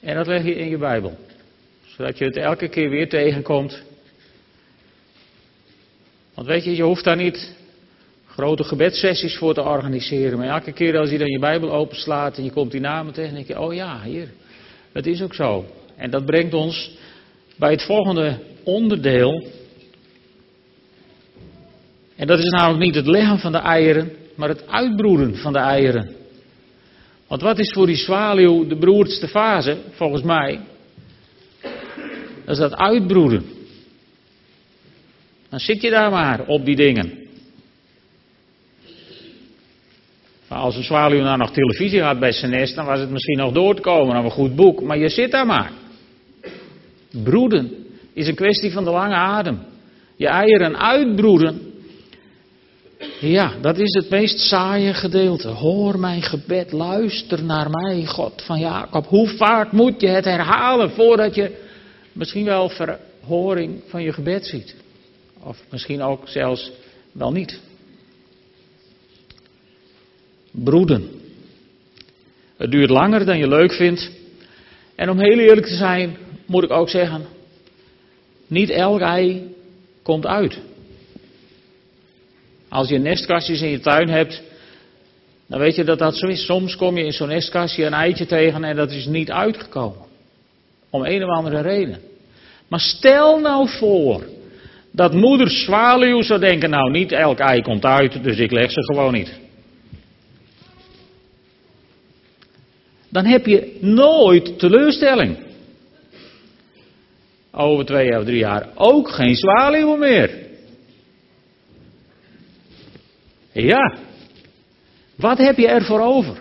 En 0.00 0.14
dat 0.14 0.26
leg 0.26 0.44
je 0.44 0.54
in 0.54 0.68
je 0.68 0.78
Bijbel. 0.78 1.18
Zodat 1.86 2.18
je 2.18 2.24
het 2.24 2.36
elke 2.36 2.68
keer 2.68 2.90
weer 2.90 3.08
tegenkomt. 3.08 3.82
Want 6.34 6.46
weet 6.46 6.64
je, 6.64 6.76
je 6.76 6.82
hoeft 6.82 7.04
daar 7.04 7.16
niet 7.16 7.56
grote 8.38 8.64
gebedssessies 8.64 9.36
voor 9.36 9.54
te 9.54 9.62
organiseren. 9.62 10.38
Maar 10.38 10.48
elke 10.48 10.72
keer 10.72 10.98
als 10.98 11.10
je 11.10 11.18
dan 11.18 11.30
je 11.30 11.38
Bijbel 11.38 11.72
openslaat 11.72 12.36
en 12.36 12.44
je 12.44 12.50
komt 12.50 12.70
die 12.70 12.80
namen 12.80 13.12
tegen, 13.12 13.34
denk 13.34 13.46
je, 13.46 13.60
oh 13.60 13.74
ja, 13.74 14.02
hier, 14.02 14.28
het 14.92 15.06
is 15.06 15.22
ook 15.22 15.34
zo. 15.34 15.64
En 15.96 16.10
dat 16.10 16.26
brengt 16.26 16.54
ons 16.54 16.90
bij 17.56 17.70
het 17.70 17.82
volgende 17.82 18.38
onderdeel. 18.62 19.46
En 22.16 22.26
dat 22.26 22.38
is 22.38 22.50
namelijk 22.50 22.84
niet 22.84 22.94
het 22.94 23.06
leggen 23.06 23.38
van 23.38 23.52
de 23.52 23.58
eieren, 23.58 24.12
maar 24.34 24.48
het 24.48 24.68
uitbroeden 24.68 25.36
van 25.36 25.52
de 25.52 25.58
eieren. 25.58 26.14
Want 27.26 27.42
wat 27.42 27.58
is 27.58 27.72
voor 27.72 27.86
die 27.86 27.96
zwaluw 27.96 28.66
de 28.66 28.76
broertste 28.76 29.28
fase, 29.28 29.76
volgens 29.90 30.22
mij? 30.22 30.60
Dat 32.44 32.56
is 32.56 32.58
dat 32.58 32.76
uitbroeden. 32.76 33.44
Dan 35.48 35.60
zit 35.60 35.82
je 35.82 35.90
daar 35.90 36.10
maar 36.10 36.46
op 36.46 36.64
die 36.64 36.76
dingen. 36.76 37.26
Maar 40.48 40.58
als 40.58 40.76
een 40.76 40.82
zwaluw 40.82 41.22
nou 41.22 41.36
nog 41.36 41.50
televisie 41.50 42.02
had 42.02 42.18
bij 42.18 42.32
zijn 42.32 42.50
nest, 42.50 42.74
dan 42.74 42.84
was 42.84 43.00
het 43.00 43.10
misschien 43.10 43.38
nog 43.38 43.52
door 43.52 43.74
te 43.74 43.82
komen 43.82 44.16
of 44.16 44.24
een 44.24 44.30
goed 44.30 44.56
boek. 44.56 44.82
Maar 44.82 44.98
je 44.98 45.08
zit 45.08 45.30
daar 45.30 45.46
maar. 45.46 45.72
Broeden 47.22 47.86
is 48.12 48.28
een 48.28 48.34
kwestie 48.34 48.72
van 48.72 48.84
de 48.84 48.90
lange 48.90 49.14
adem. 49.14 49.58
Je 50.16 50.26
eieren 50.26 50.78
uitbroeden. 50.78 51.60
Ja, 53.20 53.52
dat 53.60 53.78
is 53.78 53.94
het 53.94 54.10
meest 54.10 54.38
saaie 54.38 54.94
gedeelte. 54.94 55.48
Hoor 55.48 55.98
mijn 55.98 56.22
gebed, 56.22 56.72
luister 56.72 57.44
naar 57.44 57.70
mij, 57.70 58.06
God 58.06 58.42
van 58.46 58.58
Jacob. 58.58 59.06
Hoe 59.06 59.28
vaak 59.28 59.72
moet 59.72 60.00
je 60.00 60.08
het 60.08 60.24
herhalen 60.24 60.90
voordat 60.90 61.34
je 61.34 61.56
misschien 62.12 62.44
wel 62.44 62.68
verhoring 62.68 63.82
van 63.88 64.02
je 64.02 64.12
gebed 64.12 64.46
ziet? 64.46 64.74
Of 65.42 65.58
misschien 65.70 66.02
ook 66.02 66.28
zelfs 66.28 66.70
wel 67.12 67.32
niet 67.32 67.60
broeden. 70.64 71.08
Het 72.56 72.70
duurt 72.70 72.90
langer 72.90 73.24
dan 73.24 73.38
je 73.38 73.48
leuk 73.48 73.72
vindt. 73.72 74.10
En 74.94 75.10
om 75.10 75.18
heel 75.18 75.38
eerlijk 75.38 75.66
te 75.66 75.76
zijn, 75.76 76.16
moet 76.46 76.64
ik 76.64 76.70
ook 76.70 76.88
zeggen, 76.88 77.22
niet 78.46 78.70
elk 78.70 79.00
ei 79.00 79.54
komt 80.02 80.26
uit. 80.26 80.58
Als 82.68 82.88
je 82.88 82.98
nestkastjes 82.98 83.60
in 83.60 83.70
je 83.70 83.80
tuin 83.80 84.08
hebt, 84.08 84.42
dan 85.46 85.58
weet 85.58 85.74
je 85.74 85.84
dat 85.84 85.98
dat 85.98 86.16
zo 86.16 86.26
is. 86.26 86.44
Soms 86.44 86.76
kom 86.76 86.96
je 86.96 87.04
in 87.04 87.12
zo'n 87.12 87.28
nestkastje 87.28 87.84
een 87.84 87.92
eitje 87.92 88.26
tegen 88.26 88.64
en 88.64 88.76
dat 88.76 88.90
is 88.90 89.06
niet 89.06 89.30
uitgekomen. 89.30 90.06
Om 90.90 91.04
een 91.04 91.24
of 91.24 91.36
andere 91.36 91.60
reden. 91.60 92.00
Maar 92.68 92.80
stel 92.80 93.38
nou 93.38 93.68
voor 93.68 94.26
dat 94.92 95.12
moeder 95.12 95.50
zwaluw 95.50 96.22
zou 96.22 96.40
denken, 96.40 96.70
nou 96.70 96.90
niet 96.90 97.12
elk 97.12 97.38
ei 97.38 97.62
komt 97.62 97.84
uit, 97.84 98.22
dus 98.22 98.38
ik 98.38 98.50
leg 98.50 98.70
ze 98.70 98.84
gewoon 98.84 99.12
niet. 99.12 99.47
Dan 103.08 103.24
heb 103.24 103.46
je 103.46 103.78
nooit 103.80 104.58
teleurstelling. 104.58 105.36
Over 107.50 107.84
twee 107.84 108.18
of 108.18 108.24
drie 108.24 108.38
jaar 108.38 108.68
ook 108.74 109.08
geen 109.08 109.34
zwaluwen 109.34 109.98
meer. 109.98 110.46
Ja, 113.52 113.98
wat 115.16 115.38
heb 115.38 115.56
je 115.56 115.68
ervoor 115.68 116.00
over? 116.00 116.36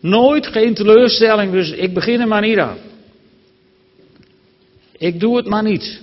Nooit 0.00 0.46
geen 0.46 0.74
teleurstelling, 0.74 1.52
dus 1.52 1.70
ik 1.70 1.94
begin 1.94 2.20
er 2.20 2.28
maar 2.28 2.40
niet 2.40 2.58
aan. 2.58 2.78
Ik 4.98 5.20
doe 5.20 5.36
het 5.36 5.46
maar 5.46 5.62
niet. 5.62 6.02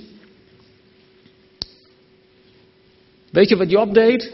Weet 3.32 3.50
je 3.50 3.56
wat 3.56 3.70
Job 3.70 3.94
deed? 3.94 4.34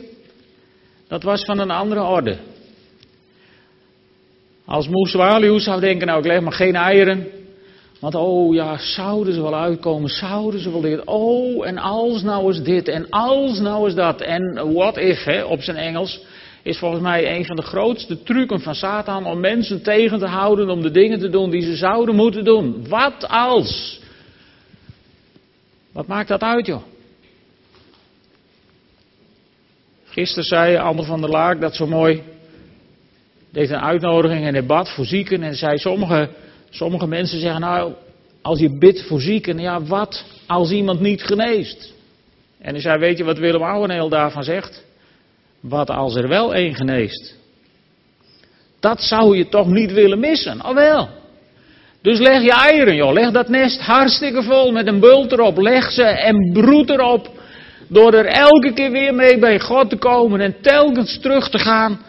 Dat 1.08 1.24
was 1.24 1.46
van 1.46 1.60
een 1.60 1.72
andere 1.72 2.02
orde. 2.02 2.38
Als 4.66 4.88
moes 4.88 5.12
zwaluw 5.12 5.60
zou 5.60 5.80
denken, 5.80 6.08
nou 6.08 6.20
ik 6.20 6.26
leg 6.26 6.42
maar 6.42 6.54
geen 6.54 6.76
eieren. 6.76 7.28
Want 8.00 8.16
oh 8.16 8.54
ja, 8.54 8.78
zouden 8.78 9.34
ze 9.34 9.42
wel 9.42 9.56
uitkomen, 9.56 10.10
zouden 10.10 10.60
ze 10.60 10.72
wel 10.72 10.82
dit. 10.82 11.04
Oh, 11.06 11.68
en 11.68 11.78
als 11.78 12.22
nou 12.22 12.52
is 12.52 12.62
dit, 12.62 12.88
en 12.88 13.10
als 13.10 13.60
nou 13.60 13.88
is 13.88 13.96
dat. 13.96 14.22
En 14.22 14.74
what 14.74 14.98
if, 14.98 15.24
hè, 15.24 15.44
op 15.44 15.62
zijn 15.62 15.78
Engels, 15.78 16.22
is 16.64 16.78
volgens 16.78 17.02
mij 17.02 17.36
een 17.38 17.46
van 17.46 17.56
de 17.56 17.62
grootste 17.62 18.24
trucken 18.24 18.60
van 18.60 18.76
Satan 18.76 19.26
om 19.26 19.40
mensen 19.40 19.84
tegen 19.84 20.20
te 20.20 20.26
houden 20.26 20.70
om 20.70 20.82
de 20.82 20.92
dingen 20.92 21.20
te 21.20 21.30
doen 21.30 21.50
die 21.50 21.62
ze 21.62 21.76
zouden 21.76 22.16
moeten 22.16 22.44
doen. 22.44 22.88
Wat 22.88 23.28
als? 23.28 24.02
Wat 25.92 26.08
maakt 26.08 26.28
dat 26.28 26.42
uit, 26.42 26.66
joh? 26.66 26.82
Gisteren 30.06 30.44
zei 30.44 30.78
Ander 30.78 31.06
van 31.06 31.22
der 31.22 31.30
Laak 31.30 31.62
dat 31.62 31.76
zo 31.76 31.88
mooi 31.88 32.24
deed 33.54 33.70
een 33.70 33.82
uitnodiging 33.82 34.46
en 34.46 34.54
debat 34.54 34.90
voor 34.90 35.06
zieken. 35.06 35.44
En 35.44 35.56
zei 35.56 35.78
sommige, 35.78 36.30
sommige 36.70 37.08
mensen 37.08 37.40
zeggen 37.40 37.62
nou, 37.62 37.94
als 38.42 38.60
je 38.60 38.78
bidt 38.78 39.02
voor 39.02 39.22
zieken, 39.22 39.60
ja 39.60 39.82
wat 39.82 40.26
als 40.48 40.72
iemand 40.72 41.00
niet 41.00 41.24
geneest? 41.24 41.94
En 42.62 42.72
hij 42.72 42.82
zei, 42.82 43.00
weet 43.00 43.18
je 43.18 43.24
wat 43.24 43.38
Willem 43.38 43.64
Ouweneel 43.64 44.10
daarvan 44.10 44.44
zegt? 44.44 44.84
Wat 45.60 45.90
als 45.90 46.16
er 46.16 46.28
wel 46.28 46.54
één 46.54 46.76
geneest? 46.76 47.36
Dat 48.80 49.02
zou 49.02 49.38
je 49.38 49.50
toch 49.50 49.68
niet 49.68 49.92
willen 49.92 50.20
missen? 50.20 50.66
Oh 50.66 50.74
wel. 50.74 51.10
Dus 52.02 52.20
leg 52.20 52.42
je 52.42 52.52
eieren, 52.52 52.96
joh. 52.96 53.14
Leg 53.14 53.32
dat 53.32 53.50
nest 53.50 53.82
hartstikke 53.82 54.44
vol 54.44 54.72
met 54.72 54.88
een 54.88 55.00
bult 55.00 55.32
erop. 55.32 55.58
Leg 55.58 55.92
ze 55.92 56.04
en 56.04 56.52
broed 56.54 56.90
erop. 56.90 57.30
Door 57.88 58.14
er 58.14 58.26
elke 58.26 58.74
keer 58.74 58.92
weer 58.92 59.14
mee 59.14 59.40
bij 59.40 59.60
God 59.60 59.90
te 59.90 59.96
komen 59.96 60.42
en 60.42 60.56
telkens 60.62 61.20
terug 61.20 61.50
te 61.50 61.60
gaan 61.60 62.00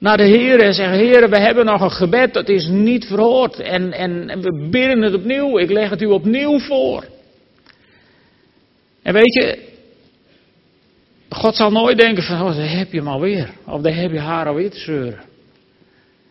naar 0.00 0.16
de 0.16 0.22
Heer 0.22 0.60
en 0.60 0.74
zeggen: 0.74 0.98
Heer, 0.98 1.30
we 1.30 1.38
hebben 1.38 1.64
nog 1.64 1.80
een 1.80 1.90
gebed, 1.90 2.34
dat 2.34 2.48
is 2.48 2.66
niet 2.66 3.04
verhoord. 3.04 3.60
En, 3.60 3.92
en, 3.92 4.28
en, 4.28 4.40
we 4.40 4.68
bidden 4.70 5.02
het 5.02 5.14
opnieuw, 5.14 5.58
ik 5.58 5.70
leg 5.70 5.90
het 5.90 6.02
u 6.02 6.06
opnieuw 6.06 6.58
voor. 6.58 7.04
En 9.02 9.12
weet 9.12 9.34
je, 9.34 9.58
God 11.28 11.56
zal 11.56 11.70
nooit 11.70 11.98
denken: 11.98 12.22
van, 12.22 12.42
oh, 12.42 12.56
daar 12.56 12.76
heb 12.76 12.92
je 12.92 12.98
hem 12.98 13.08
alweer. 13.08 13.50
Of 13.66 13.80
daar 13.80 13.94
heb 13.94 14.10
je 14.10 14.18
haar 14.18 14.46
alweer 14.46 14.70
te 14.70 14.78
zeuren. 14.78 15.20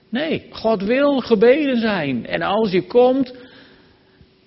Nee, 0.10 0.46
God 0.52 0.84
wil 0.84 1.20
gebeden 1.20 1.78
zijn. 1.78 2.26
En 2.26 2.42
als 2.42 2.72
je 2.72 2.82
komt, 2.82 3.34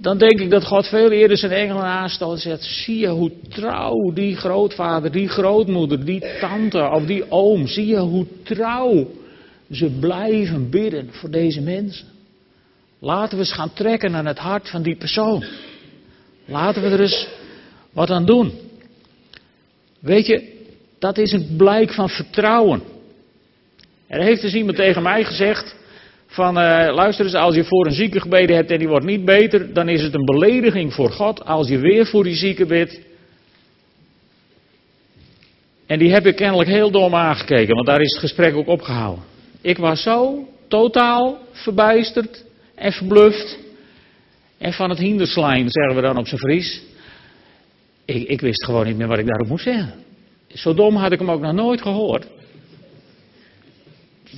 dan 0.03 0.19
denk 0.19 0.41
ik 0.41 0.51
dat 0.51 0.65
God 0.65 0.87
veel 0.87 1.11
eerder 1.11 1.37
zijn 1.37 1.53
engelen 1.53 1.83
aanstoot 1.83 2.33
en 2.33 2.41
zegt: 2.41 2.65
zie 2.65 2.99
je 2.99 3.09
hoe 3.09 3.33
trouw 3.49 4.13
die 4.13 4.37
grootvader, 4.37 5.13
die 5.13 5.29
grootmoeder, 5.29 6.05
die 6.05 6.25
tante 6.41 6.91
of 6.91 7.05
die 7.05 7.31
oom, 7.31 7.67
zie 7.67 7.87
je 7.87 7.99
hoe 7.99 8.27
trouw 8.43 9.11
ze 9.71 9.91
blijven 10.01 10.71
bidden 10.71 11.09
voor 11.11 11.31
deze 11.31 11.61
mensen. 11.61 12.07
Laten 12.99 13.39
we 13.39 13.45
eens 13.45 13.53
gaan 13.53 13.73
trekken 13.73 14.11
naar 14.11 14.25
het 14.25 14.39
hart 14.39 14.71
van 14.71 14.83
die 14.83 14.97
persoon. 14.97 15.45
Laten 16.45 16.83
we 16.83 16.89
er 16.89 17.01
eens 17.01 17.29
wat 17.93 18.11
aan 18.11 18.25
doen. 18.25 18.53
Weet 20.01 20.27
je, 20.27 20.53
dat 20.99 21.19
is 21.19 21.33
een 21.33 21.55
blijk 21.57 21.93
van 21.93 22.09
vertrouwen. 22.09 22.83
Er 24.07 24.23
heeft 24.23 24.43
dus 24.43 24.55
iemand 24.55 24.77
tegen 24.77 25.03
mij 25.03 25.25
gezegd, 25.25 25.75
van 26.33 26.59
uh, 26.59 26.95
luister 26.95 27.25
eens, 27.25 27.35
als 27.35 27.55
je 27.55 27.65
voor 27.65 27.87
een 27.87 27.93
zieke 27.93 28.21
gebeden 28.21 28.57
hebt 28.57 28.71
en 28.71 28.79
die 28.79 28.89
wordt 28.89 29.07
niet 29.07 29.25
beter, 29.25 29.73
dan 29.73 29.89
is 29.89 30.03
het 30.03 30.15
een 30.15 30.25
belediging 30.25 30.95
voor 30.95 31.11
God 31.11 31.45
als 31.45 31.69
je 31.69 31.79
weer 31.79 32.07
voor 32.07 32.25
die 32.25 32.35
zieke 32.35 32.67
bidt. 32.67 33.01
En 35.87 35.99
die 35.99 36.13
heb 36.13 36.27
ik 36.27 36.37
kennelijk 36.37 36.69
heel 36.69 36.91
dom 36.91 37.15
aangekeken, 37.15 37.75
want 37.75 37.87
daar 37.87 38.01
is 38.01 38.13
het 38.13 38.21
gesprek 38.21 38.55
ook 38.55 38.67
opgehouden. 38.67 39.25
Ik 39.61 39.79
was 39.79 40.03
zo 40.03 40.49
totaal 40.69 41.39
verbijsterd 41.53 42.45
en 42.75 42.93
verbluft. 42.93 43.59
En 44.59 44.73
van 44.73 44.91
het 44.91 44.99
hinderslijn, 44.99 45.71
zeggen 45.71 45.95
we 45.95 46.03
dan 46.03 46.17
op 46.17 46.27
zijn 46.27 46.41
Fries. 46.41 46.83
Ik, 48.05 48.29
ik 48.29 48.41
wist 48.41 48.65
gewoon 48.65 48.87
niet 48.87 48.97
meer 48.97 49.09
wat 49.09 49.19
ik 49.19 49.27
daarop 49.27 49.49
moest 49.49 49.65
zeggen. 49.65 49.95
Zo 50.49 50.75
dom 50.75 50.97
had 50.97 51.13
ik 51.13 51.19
hem 51.19 51.31
ook 51.31 51.41
nog 51.41 51.53
nooit 51.53 51.83
gehoord. 51.83 52.27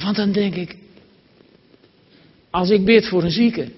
Want 0.02 0.16
dan 0.16 0.32
denk 0.32 0.54
ik, 0.54 0.76
als 2.54 2.70
ik 2.70 2.84
bid 2.84 3.08
voor 3.08 3.22
een 3.22 3.30
zieke, 3.30 3.68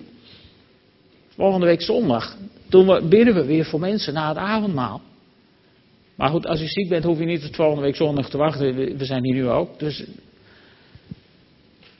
volgende 1.28 1.66
week 1.66 1.82
zondag, 1.82 2.36
toen 2.68 3.08
bidden 3.08 3.34
we 3.34 3.44
weer 3.44 3.64
voor 3.64 3.80
mensen 3.80 4.14
na 4.14 4.28
het 4.28 4.36
avondmaal. 4.36 5.00
Maar 6.14 6.28
goed, 6.28 6.46
als 6.46 6.60
u 6.60 6.66
ziek 6.66 6.88
bent, 6.88 7.04
hoef 7.04 7.18
je 7.18 7.24
niet 7.24 7.40
tot 7.40 7.56
volgende 7.56 7.82
week 7.82 7.96
zondag 7.96 8.30
te 8.30 8.36
wachten. 8.36 8.96
We 8.96 9.04
zijn 9.04 9.24
hier 9.24 9.34
nu 9.34 9.48
ook. 9.48 9.78
Dus, 9.78 10.04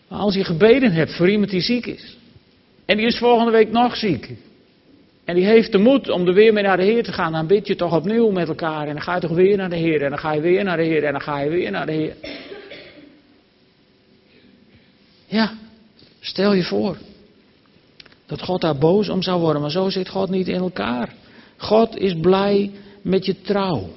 maar 0.08 0.18
als 0.18 0.34
je 0.34 0.44
gebeden 0.44 0.92
hebt 0.92 1.16
voor 1.16 1.30
iemand 1.30 1.50
die 1.50 1.60
ziek 1.60 1.86
is, 1.86 2.16
En 2.84 2.96
die 2.96 3.06
is 3.06 3.18
volgende 3.18 3.52
week 3.52 3.70
nog 3.70 3.96
ziek. 3.96 4.30
En 5.24 5.34
die 5.34 5.44
heeft 5.44 5.72
de 5.72 5.78
moed 5.78 6.08
om 6.08 6.26
er 6.26 6.34
weer 6.34 6.52
mee 6.52 6.62
naar 6.62 6.76
de 6.76 6.82
Heer 6.82 7.02
te 7.02 7.12
gaan. 7.12 7.32
Dan 7.32 7.46
bid 7.46 7.66
je 7.66 7.76
toch 7.76 7.96
opnieuw 7.96 8.30
met 8.30 8.48
elkaar. 8.48 8.86
En 8.86 8.94
dan 8.94 9.02
ga 9.02 9.14
je 9.14 9.20
toch 9.20 9.34
weer 9.34 9.56
naar 9.56 9.70
de 9.70 9.76
Heer. 9.76 10.02
En 10.02 10.08
dan 10.08 10.18
ga 10.18 10.32
je 10.32 10.40
weer 10.40 10.64
naar 10.64 10.76
de 10.76 10.84
Heer. 10.84 11.04
En 11.04 11.12
dan 11.12 11.20
ga 11.20 11.40
je 11.40 11.50
weer 11.50 11.70
naar 11.70 11.86
de 11.86 11.92
Heer. 11.92 12.16
Ja, 15.26 15.52
stel 16.26 16.52
je 16.52 16.62
voor. 16.62 16.96
Dat 18.26 18.42
God 18.42 18.60
daar 18.60 18.78
boos 18.78 19.08
om 19.08 19.22
zou 19.22 19.40
worden. 19.40 19.60
Maar 19.62 19.70
zo 19.70 19.90
zit 19.90 20.08
God 20.08 20.30
niet 20.30 20.48
in 20.48 20.60
elkaar. 20.60 21.14
God 21.56 21.96
is 21.96 22.14
blij 22.20 22.70
met 23.02 23.26
je 23.26 23.40
trouw. 23.40 23.88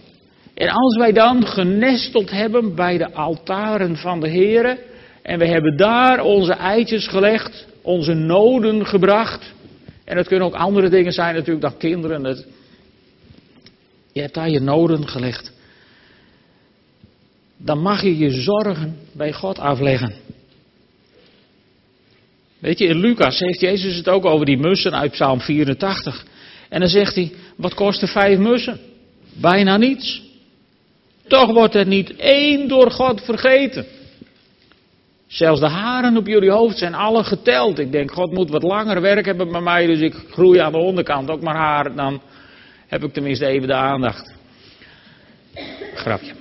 En 0.54 0.70
als 0.70 0.98
wij 0.98 1.12
dan 1.12 1.48
genesteld 1.48 2.32
hebben 2.32 2.76
bij 2.76 2.98
de 2.98 3.14
altaren 3.14 3.98
van 3.98 4.20
de 4.20 4.28
Heer. 4.28 4.80
En 5.22 5.40
we 5.40 5.48
hebben 5.48 5.78
daar 5.78 6.24
onze 6.24 6.54
eitjes 6.54 7.08
gelegd. 7.08 7.68
Onze 7.82 8.14
noden 8.14 8.86
gebracht. 8.86 9.54
En 10.04 10.18
het 10.18 10.28
kunnen 10.28 10.48
ook 10.48 10.56
andere 10.56 10.90
dingen 10.90 11.12
zijn 11.12 11.36
natuurlijk 11.36 11.62
dan 11.62 11.78
kinderen. 11.78 12.46
Je 14.12 14.22
hebt 14.22 14.34
daar 14.34 14.50
je 14.50 14.60
noden 14.60 15.08
gelegd. 15.08 15.52
Dan 17.58 17.80
mag 17.82 18.02
je 18.02 18.18
je 18.18 18.30
zorgen 18.32 18.98
bij 19.12 19.34
God 19.34 19.60
afleggen. 19.60 20.14
Weet 22.60 22.80
je, 22.80 22.88
in 22.88 23.00
Lucas 23.00 23.40
heeft 23.40 23.60
Jezus 23.60 23.96
het 23.96 24.10
ook 24.10 24.26
over 24.26 24.46
die 24.46 24.58
mussen 24.58 24.96
uit 24.96 25.12
Psalm 25.12 25.42
84. 25.42 26.26
En 26.70 26.80
dan 26.80 26.90
zegt 26.90 27.16
hij, 27.16 27.32
wat 27.56 27.74
kosten 27.74 28.08
vijf 28.08 28.38
mussen? 28.38 28.80
Bijna 29.34 29.78
niets. 29.78 30.22
Toch 31.28 31.54
wordt 31.54 31.76
er 31.76 31.88
niet 31.88 32.16
één 32.16 32.68
door 32.68 32.92
God 32.92 33.22
vergeten. 33.22 33.86
Zelfs 35.28 35.60
de 35.60 35.68
haren 35.68 36.18
op 36.18 36.28
jullie 36.28 36.52
hoofd 36.52 36.78
zijn 36.78 36.94
alle 36.94 37.24
geteld. 37.24 37.80
Ik 37.80 37.92
denk, 37.92 38.12
God 38.12 38.32
moet 38.32 38.50
wat 38.50 38.64
langer 38.64 39.02
werk 39.02 39.26
hebben 39.26 39.52
bij 39.52 39.62
mij, 39.62 39.86
dus 39.86 40.00
ik 40.00 40.14
groei 40.30 40.60
aan 40.60 40.72
de 40.72 40.78
onderkant 40.78 41.30
ook 41.30 41.42
maar 41.42 41.56
haar. 41.56 41.96
Dan 41.96 42.22
heb 42.88 43.04
ik 43.04 43.14
tenminste 43.14 43.46
even 43.46 43.68
de 43.68 43.74
aandacht. 43.74 44.34
Grapje. 45.96 46.34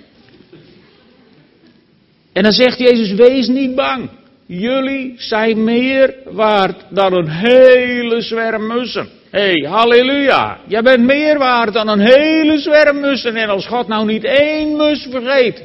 En 2.32 2.42
dan 2.42 2.52
zegt 2.52 2.78
Jezus, 2.78 3.12
wees 3.12 3.48
niet 3.48 3.74
bang. 3.74 4.10
Jullie 4.48 5.14
zijn 5.16 5.64
meer 5.64 6.14
waard 6.24 6.84
dan 6.90 7.12
een 7.12 7.28
hele 7.28 8.20
zwerm 8.22 8.66
mussen. 8.66 9.08
Hé, 9.30 9.40
hey, 9.40 9.70
halleluja. 9.70 10.58
Jij 10.66 10.82
bent 10.82 11.04
meer 11.04 11.38
waard 11.38 11.72
dan 11.72 11.88
een 11.88 12.00
hele 12.00 12.58
zwerm 12.58 13.00
mussen. 13.00 13.36
En 13.36 13.48
als 13.48 13.66
God 13.66 13.88
nou 13.88 14.06
niet 14.06 14.24
één 14.24 14.76
mus 14.76 15.06
vergeet, 15.10 15.62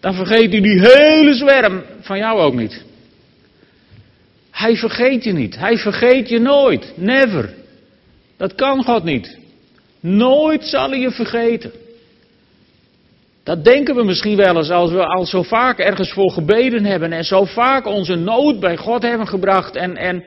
dan 0.00 0.14
vergeet 0.14 0.50
hij 0.50 0.60
die 0.60 0.80
hele 0.80 1.34
zwerm 1.34 1.82
van 2.00 2.18
jou 2.18 2.40
ook 2.40 2.54
niet. 2.54 2.84
Hij 4.50 4.76
vergeet 4.76 5.24
je 5.24 5.32
niet. 5.32 5.58
Hij 5.58 5.78
vergeet 5.78 6.28
je 6.28 6.38
nooit. 6.38 6.92
Never. 6.96 7.54
Dat 8.36 8.54
kan 8.54 8.84
God 8.84 9.04
niet. 9.04 9.38
Nooit 10.00 10.64
zal 10.64 10.90
hij 10.90 10.98
je 10.98 11.10
vergeten. 11.10 11.72
Dat 13.46 13.64
denken 13.64 13.94
we 13.94 14.04
misschien 14.04 14.36
wel 14.36 14.56
eens 14.56 14.70
als 14.70 14.90
we 14.90 15.04
al 15.04 15.26
zo 15.26 15.42
vaak 15.42 15.78
ergens 15.78 16.12
voor 16.12 16.30
gebeden 16.30 16.84
hebben 16.84 17.12
en 17.12 17.24
zo 17.24 17.44
vaak 17.44 17.86
onze 17.86 18.14
nood 18.14 18.60
bij 18.60 18.76
God 18.76 19.02
hebben 19.02 19.26
gebracht 19.26 19.76
en, 19.76 19.96
en, 19.96 20.24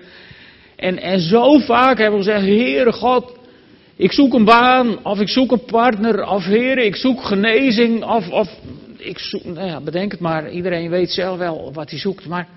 en, 0.76 1.00
en 1.00 1.20
zo 1.20 1.58
vaak 1.58 1.98
hebben 1.98 2.20
we 2.20 2.26
gezegd, 2.26 2.46
Heere 2.46 2.92
God, 2.92 3.38
ik 3.96 4.12
zoek 4.12 4.34
een 4.34 4.46
baan 4.46 5.06
of 5.06 5.20
ik 5.20 5.30
zoek 5.30 5.52
een 5.52 5.66
partner 5.66 6.28
of 6.28 6.46
Heere, 6.46 6.86
ik 6.86 6.96
zoek 6.96 7.24
genezing 7.24 8.04
of, 8.04 8.30
of 8.30 8.50
ik 8.98 9.20
zoek, 9.20 9.44
nou 9.44 9.68
ja, 9.68 9.82
bedenk 9.82 10.12
het 10.12 10.20
maar, 10.20 10.52
iedereen 10.52 10.90
weet 10.90 11.12
zelf 11.12 11.38
wel 11.38 11.74
wat 11.74 11.90
hij 11.90 12.00
zoekt, 12.00 12.28
maar 12.28 12.48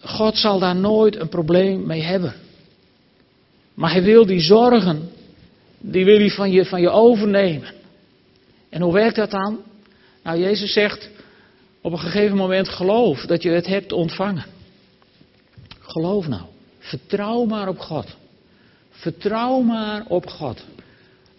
God 0.00 0.36
zal 0.36 0.58
daar 0.58 0.76
nooit 0.76 1.16
een 1.16 1.28
probleem 1.28 1.86
mee 1.86 2.02
hebben. 2.02 2.34
Maar 3.74 3.90
hij 3.90 4.02
wil 4.02 4.26
die 4.26 4.40
zorgen, 4.40 5.10
die 5.80 6.04
wil 6.04 6.18
hij 6.18 6.30
van 6.30 6.50
je, 6.50 6.64
van 6.64 6.80
je 6.80 6.90
overnemen. 6.90 7.72
En 8.68 8.82
hoe 8.82 8.92
werkt 8.92 9.16
dat 9.16 9.30
dan? 9.30 9.60
Nou, 10.22 10.38
Jezus 10.38 10.72
zegt 10.72 11.10
op 11.80 11.92
een 11.92 11.98
gegeven 11.98 12.36
moment 12.36 12.68
geloof 12.68 13.20
dat 13.20 13.42
je 13.42 13.50
het 13.50 13.66
hebt 13.66 13.92
ontvangen. 13.92 14.44
Geloof 15.80 16.28
nou. 16.28 16.42
Vertrouw 16.78 17.44
maar 17.44 17.68
op 17.68 17.78
God. 17.78 18.16
Vertrouw 18.90 19.60
maar 19.60 20.04
op 20.08 20.26
God. 20.26 20.64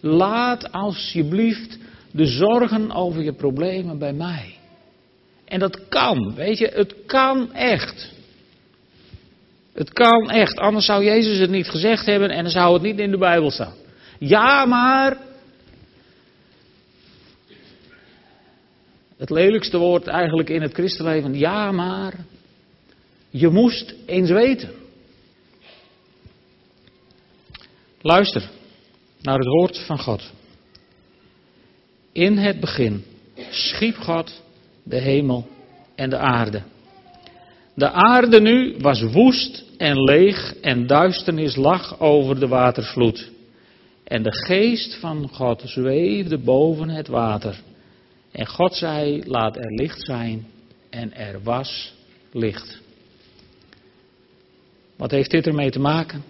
Laat 0.00 0.72
alsjeblieft 0.72 1.78
de 2.10 2.26
zorgen 2.26 2.92
over 2.92 3.22
je 3.22 3.32
problemen 3.32 3.98
bij 3.98 4.12
mij. 4.12 4.54
En 5.44 5.58
dat 5.58 5.88
kan, 5.88 6.34
weet 6.34 6.58
je, 6.58 6.70
het 6.74 6.94
kan 7.06 7.54
echt. 7.54 8.10
Het 9.72 9.92
kan 9.92 10.30
echt, 10.30 10.58
anders 10.58 10.86
zou 10.86 11.04
Jezus 11.04 11.38
het 11.38 11.50
niet 11.50 11.68
gezegd 11.68 12.06
hebben 12.06 12.30
en 12.30 12.42
dan 12.42 12.52
zou 12.52 12.72
het 12.72 12.82
niet 12.82 12.98
in 12.98 13.10
de 13.10 13.18
Bijbel 13.18 13.50
staan. 13.50 13.74
Ja, 14.24 14.64
maar. 14.64 15.16
Het 19.16 19.30
lelijkste 19.30 19.78
woord 19.78 20.06
eigenlijk 20.06 20.48
in 20.48 20.62
het 20.62 20.72
christenleven, 20.72 21.38
ja, 21.38 21.72
maar. 21.72 22.14
Je 23.30 23.48
moest 23.48 23.94
eens 24.06 24.30
weten. 24.30 24.70
Luister 28.00 28.50
naar 29.20 29.38
het 29.38 29.46
woord 29.46 29.78
van 29.78 29.98
God. 29.98 30.32
In 32.12 32.36
het 32.36 32.60
begin 32.60 33.04
schiep 33.50 33.96
God 33.96 34.42
de 34.82 34.98
hemel 34.98 35.48
en 35.94 36.10
de 36.10 36.18
aarde. 36.18 36.62
De 37.74 37.90
aarde 37.90 38.40
nu 38.40 38.76
was 38.78 39.02
woest 39.02 39.64
en 39.76 40.02
leeg 40.02 40.54
en 40.60 40.86
duisternis 40.86 41.56
lag 41.56 42.00
over 42.00 42.40
de 42.40 42.48
watervloed. 42.48 43.31
En 44.04 44.22
de 44.22 44.32
geest 44.46 44.94
van 45.00 45.28
God 45.28 45.62
zweefde 45.64 46.38
boven 46.38 46.88
het 46.88 47.08
water. 47.08 47.60
En 48.32 48.46
God 48.46 48.74
zei, 48.74 49.22
laat 49.24 49.56
er 49.56 49.72
licht 49.72 50.04
zijn. 50.04 50.46
En 50.90 51.14
er 51.14 51.42
was 51.42 51.94
licht. 52.32 52.80
Wat 54.96 55.10
heeft 55.10 55.30
dit 55.30 55.46
ermee 55.46 55.70
te 55.70 55.80
maken? 55.80 56.24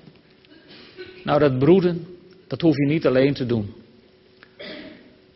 Nou, 1.24 1.38
dat 1.38 1.58
broeden, 1.58 2.06
dat 2.48 2.60
hoef 2.60 2.76
je 2.76 2.86
niet 2.86 3.06
alleen 3.06 3.34
te 3.34 3.46
doen. 3.46 3.74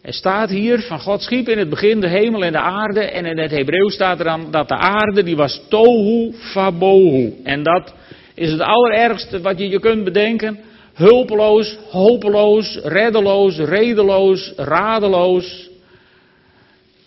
Er 0.06 0.12
staat 0.12 0.50
hier 0.50 0.80
van 0.80 1.00
God 1.00 1.22
schiep 1.22 1.48
in 1.48 1.58
het 1.58 1.68
begin 1.68 2.00
de 2.00 2.08
hemel 2.08 2.44
en 2.44 2.52
de 2.52 2.60
aarde. 2.60 3.00
En 3.00 3.24
in 3.24 3.38
het 3.38 3.50
Hebreeuws 3.50 3.94
staat 3.94 4.18
er 4.18 4.24
dan 4.24 4.50
dat 4.50 4.68
de 4.68 4.76
aarde 4.76 5.22
die 5.22 5.36
was 5.36 5.62
tohu 5.68 6.32
fabohu. 6.32 7.34
En 7.44 7.62
dat 7.62 7.94
is 8.34 8.50
het 8.50 8.60
allerergste 8.60 9.40
wat 9.40 9.58
je 9.58 9.68
je 9.68 9.80
kunt 9.80 10.04
bedenken. 10.04 10.58
Hulpeloos, 10.96 11.78
hopeloos, 11.90 12.78
reddeloos, 12.82 13.58
redeloos, 13.58 14.52
radeloos. 14.56 15.68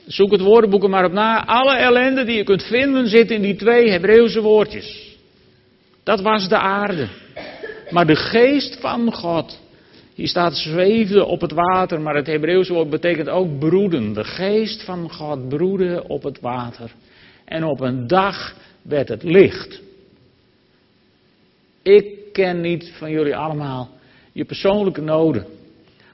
Zoek 0.07 0.31
het 0.31 0.41
woordenboek 0.41 0.87
maar 0.87 1.05
op 1.05 1.11
na. 1.11 1.45
Alle 1.45 1.75
ellende 1.75 2.23
die 2.23 2.37
je 2.37 2.43
kunt 2.43 2.63
vinden 2.63 3.07
zit 3.07 3.31
in 3.31 3.41
die 3.41 3.55
twee 3.55 3.89
Hebreeuwse 3.89 4.41
woordjes. 4.41 5.17
Dat 6.03 6.21
was 6.21 6.47
de 6.47 6.57
aarde. 6.57 7.07
Maar 7.89 8.05
de 8.05 8.15
geest 8.15 8.79
van 8.79 9.13
God 9.13 9.59
hier 10.19 10.27
staat 10.27 10.55
zweefde 10.55 11.25
op 11.25 11.41
het 11.41 11.51
water, 11.51 12.01
maar 12.01 12.15
het 12.15 12.27
Hebreeuwse 12.27 12.73
woord 12.73 12.89
betekent 12.89 13.29
ook 13.29 13.59
broeden. 13.59 14.13
De 14.13 14.23
geest 14.23 14.83
van 14.83 15.11
God 15.11 15.49
broedde 15.49 16.03
op 16.07 16.23
het 16.23 16.39
water. 16.39 16.91
En 17.45 17.63
op 17.63 17.79
een 17.79 18.07
dag 18.07 18.55
werd 18.81 19.07
het 19.07 19.23
licht. 19.23 19.81
Ik 22.29 22.35
ken 22.35 22.61
niet 22.61 22.91
van 22.97 23.11
jullie 23.11 23.35
allemaal 23.35 23.89
je 24.31 24.45
persoonlijke 24.45 25.01
noden. 25.01 25.45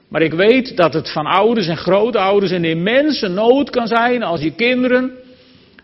Maar 0.08 0.22
ik 0.22 0.32
weet 0.32 0.76
dat 0.76 0.94
het 0.94 1.12
van 1.12 1.26
ouders 1.26 1.66
en 1.66 1.76
grootouders 1.76 2.50
een 2.50 2.64
immense 2.64 3.28
nood 3.28 3.70
kan 3.70 3.86
zijn 3.86 4.22
als 4.22 4.40
je 4.40 4.54
kinderen 4.54 5.12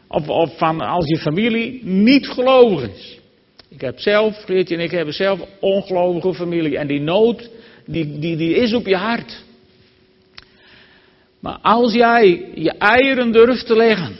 of, 0.08 0.28
of 0.28 0.58
van, 0.58 0.80
als 0.80 1.06
je 1.06 1.18
familie 1.18 1.80
niet 1.84 2.28
gelovig 2.28 2.88
is. 2.88 3.18
Ik 3.68 3.80
heb 3.80 3.98
zelf, 3.98 4.44
Geertje 4.44 4.74
en 4.74 4.82
ik 4.82 4.90
hebben 4.90 5.14
zelf 5.14 5.40
ongelovige 5.60 6.34
familie. 6.34 6.78
En 6.78 6.86
die 6.86 7.00
nood 7.00 7.50
die, 7.86 8.18
die, 8.18 8.36
die 8.36 8.54
is 8.54 8.74
op 8.74 8.86
je 8.86 8.96
hart. 8.96 9.42
Maar 11.40 11.58
als 11.62 11.92
jij 11.92 12.50
je 12.54 12.70
eieren 12.70 13.32
durft 13.32 13.66
te 13.66 13.76
leggen, 13.76 14.16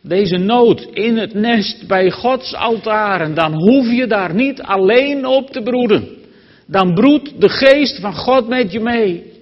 deze 0.00 0.36
nood 0.36 0.80
in 0.80 1.16
het 1.16 1.34
nest 1.34 1.86
bij 1.86 2.10
Gods 2.10 2.54
altaren, 2.54 3.34
dan 3.34 3.52
hoef 3.52 3.90
je 3.90 4.06
daar 4.06 4.34
niet 4.34 4.62
alleen 4.62 5.26
op 5.26 5.50
te 5.50 5.62
broeden. 5.62 6.08
Dan 6.66 6.94
broedt 6.94 7.40
de 7.40 7.48
geest 7.48 8.00
van 8.00 8.14
God 8.14 8.48
met 8.48 8.72
je 8.72 8.80
mee. 8.80 9.32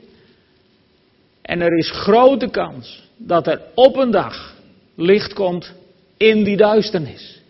En 1.43 1.61
er 1.61 1.79
is 1.79 1.91
grote 1.91 2.49
kans 2.49 3.05
dat 3.17 3.47
er 3.47 3.61
op 3.75 3.97
een 3.97 4.11
dag 4.11 4.55
licht 4.97 5.33
komt 5.33 5.73
in 6.17 6.45
die 6.45 6.57
duisternis. 6.57 7.41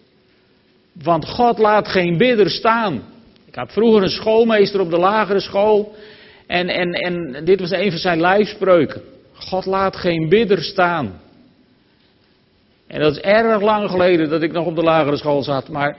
Want 0.92 1.28
God 1.28 1.58
laat 1.58 1.88
geen 1.88 2.16
bidder 2.16 2.50
staan 2.50 3.02
ik 3.56 3.62
had 3.62 3.72
vroeger 3.72 4.02
een 4.02 4.08
schoolmeester 4.08 4.80
op 4.80 4.90
de 4.90 4.98
lagere 4.98 5.40
school. 5.40 5.94
En, 6.46 6.68
en, 6.68 6.92
en 6.92 7.44
dit 7.44 7.60
was 7.60 7.70
een 7.70 7.90
van 7.90 7.98
zijn 7.98 8.20
lijfspreuken. 8.20 9.02
God 9.32 9.66
laat 9.66 9.96
geen 9.96 10.28
bidder 10.28 10.62
staan. 10.62 11.20
En 12.86 13.00
dat 13.00 13.16
is 13.16 13.22
erg 13.22 13.62
lang 13.62 13.90
geleden 13.90 14.28
dat 14.28 14.42
ik 14.42 14.52
nog 14.52 14.66
op 14.66 14.74
de 14.74 14.82
lagere 14.82 15.16
school 15.16 15.42
zat. 15.42 15.68
Maar 15.68 15.96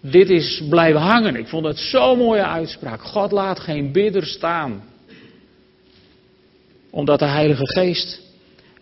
dit 0.00 0.30
is 0.30 0.62
blijven 0.68 1.00
hangen. 1.00 1.36
Ik 1.36 1.48
vond 1.48 1.66
het 1.66 1.78
zo'n 1.78 2.18
mooie 2.18 2.46
uitspraak. 2.46 3.02
God 3.02 3.32
laat 3.32 3.60
geen 3.60 3.92
bidder 3.92 4.26
staan. 4.26 4.84
Omdat 6.90 7.18
de 7.18 7.26
Heilige 7.26 7.66
Geest 7.66 8.20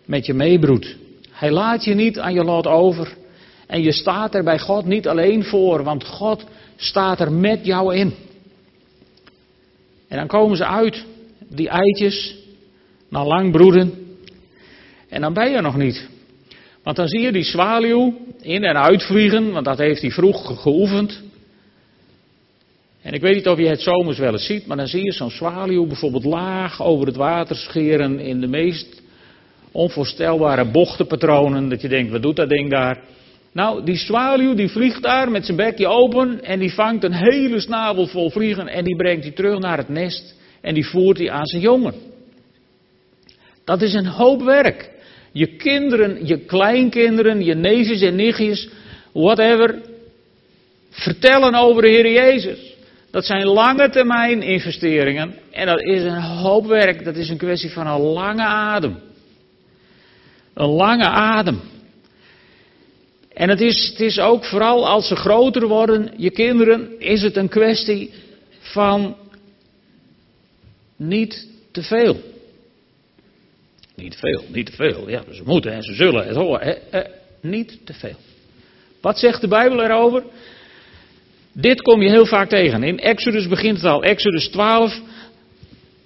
met 0.05 0.25
je 0.25 0.33
meebroedt. 0.33 0.95
Hij 1.31 1.51
laat 1.51 1.83
je 1.83 1.93
niet 1.93 2.19
aan 2.19 2.33
je 2.33 2.43
lot 2.43 2.67
over. 2.67 3.15
En 3.67 3.81
je 3.81 3.91
staat 3.91 4.35
er 4.35 4.43
bij 4.43 4.59
God 4.59 4.85
niet 4.85 5.07
alleen 5.07 5.43
voor, 5.43 5.83
want 5.83 6.05
God 6.05 6.45
staat 6.75 7.19
er 7.19 7.31
met 7.31 7.65
jou 7.65 7.95
in. 7.95 8.13
En 10.07 10.17
dan 10.17 10.27
komen 10.27 10.57
ze 10.57 10.65
uit, 10.65 11.05
die 11.49 11.69
eitjes, 11.69 12.35
na 13.09 13.25
lang 13.25 13.51
broeden. 13.51 13.93
En 15.09 15.21
dan 15.21 15.33
ben 15.33 15.51
je 15.51 15.61
nog 15.61 15.77
niet. 15.77 16.07
Want 16.87 16.99
dan 16.99 17.07
zie 17.07 17.21
je 17.21 17.31
die 17.31 17.43
zwaluw 17.43 18.13
in 18.41 18.63
en 18.63 18.77
uitvliegen, 18.77 19.51
want 19.51 19.65
dat 19.65 19.77
heeft 19.77 20.01
hij 20.01 20.11
vroeg 20.11 20.61
geoefend. 20.61 21.21
En 23.01 23.13
ik 23.13 23.21
weet 23.21 23.35
niet 23.35 23.47
of 23.47 23.57
je 23.57 23.67
het 23.67 23.81
zomers 23.81 24.17
wel 24.17 24.31
eens 24.31 24.45
ziet, 24.45 24.65
maar 24.65 24.77
dan 24.77 24.87
zie 24.87 25.03
je 25.03 25.11
zo'n 25.11 25.29
zwaluw 25.29 25.87
bijvoorbeeld 25.87 26.23
laag 26.23 26.81
over 26.81 27.07
het 27.07 27.15
water 27.15 27.55
scheren 27.55 28.19
in 28.19 28.41
de 28.41 28.47
meest 28.47 29.01
onvoorstelbare 29.71 30.65
bochtenpatronen. 30.65 31.69
Dat 31.69 31.81
je 31.81 31.87
denkt, 31.87 32.11
wat 32.11 32.21
doet 32.21 32.35
dat 32.35 32.49
ding 32.49 32.69
daar? 32.69 32.99
Nou, 33.51 33.83
die 33.83 33.97
zwaluw 33.97 34.53
die 34.53 34.69
vliegt 34.69 35.03
daar 35.03 35.31
met 35.31 35.45
zijn 35.45 35.57
bekje 35.57 35.87
open 35.87 36.43
en 36.43 36.59
die 36.59 36.73
vangt 36.73 37.03
een 37.03 37.13
hele 37.13 37.59
snavel 37.59 38.07
vol 38.07 38.29
vliegen 38.29 38.67
en 38.67 38.83
die 38.83 38.95
brengt 38.95 39.23
die 39.23 39.33
terug 39.33 39.59
naar 39.59 39.77
het 39.77 39.89
nest 39.89 40.35
en 40.61 40.73
die 40.73 40.87
voert 40.87 41.17
die 41.17 41.31
aan 41.31 41.47
zijn 41.47 41.61
jongen. 41.61 41.93
Dat 43.63 43.81
is 43.81 43.93
een 43.93 44.07
hoop 44.07 44.41
werk. 44.41 44.95
Je 45.37 45.47
kinderen, 45.47 46.25
je 46.25 46.37
kleinkinderen, 46.37 47.43
je 47.43 47.55
neefjes 47.55 48.01
en 48.01 48.15
nichtjes, 48.15 48.69
whatever, 49.11 49.81
vertellen 50.89 51.55
over 51.55 51.81
de 51.81 51.87
Heer 51.87 52.11
Jezus. 52.11 52.75
Dat 53.11 53.25
zijn 53.25 53.45
lange 53.45 53.89
termijn 53.89 54.41
investeringen 54.41 55.35
en 55.51 55.65
dat 55.65 55.81
is 55.81 56.03
een 56.03 56.21
hoop 56.21 56.65
werk. 56.65 57.05
Dat 57.05 57.15
is 57.15 57.29
een 57.29 57.37
kwestie 57.37 57.71
van 57.71 57.87
een 57.87 58.01
lange 58.01 58.43
adem. 58.43 58.99
Een 60.53 60.69
lange 60.69 61.07
adem. 61.07 61.61
En 63.33 63.49
het 63.49 63.61
is, 63.61 63.87
het 63.87 63.99
is 63.99 64.19
ook 64.19 64.45
vooral 64.45 64.87
als 64.87 65.07
ze 65.07 65.15
groter 65.15 65.67
worden, 65.67 66.13
je 66.15 66.31
kinderen, 66.31 66.99
is 66.99 67.21
het 67.21 67.35
een 67.35 67.49
kwestie 67.49 68.13
van 68.59 69.15
niet 70.95 71.47
te 71.71 71.83
veel. 71.83 72.17
Niet 74.01 74.11
te 74.11 74.17
veel, 74.17 74.43
niet 74.51 74.65
te 74.65 74.71
veel. 74.71 75.09
Ja, 75.09 75.21
ze 75.31 75.41
moeten 75.45 75.71
en 75.71 75.83
ze 75.83 75.93
zullen 75.93 76.27
het 76.27 76.35
horen. 76.35 76.91
Eh, 76.91 77.01
niet 77.41 77.79
te 77.85 77.93
veel. 77.93 78.15
Wat 79.01 79.19
zegt 79.19 79.41
de 79.41 79.47
Bijbel 79.47 79.83
erover? 79.83 80.23
Dit 81.53 81.81
kom 81.81 82.01
je 82.01 82.09
heel 82.09 82.25
vaak 82.25 82.49
tegen. 82.49 82.83
In 82.83 82.99
Exodus 82.99 83.47
begint 83.47 83.77
het 83.77 83.85
al. 83.85 84.03
Exodus 84.03 84.47
12, 84.47 84.99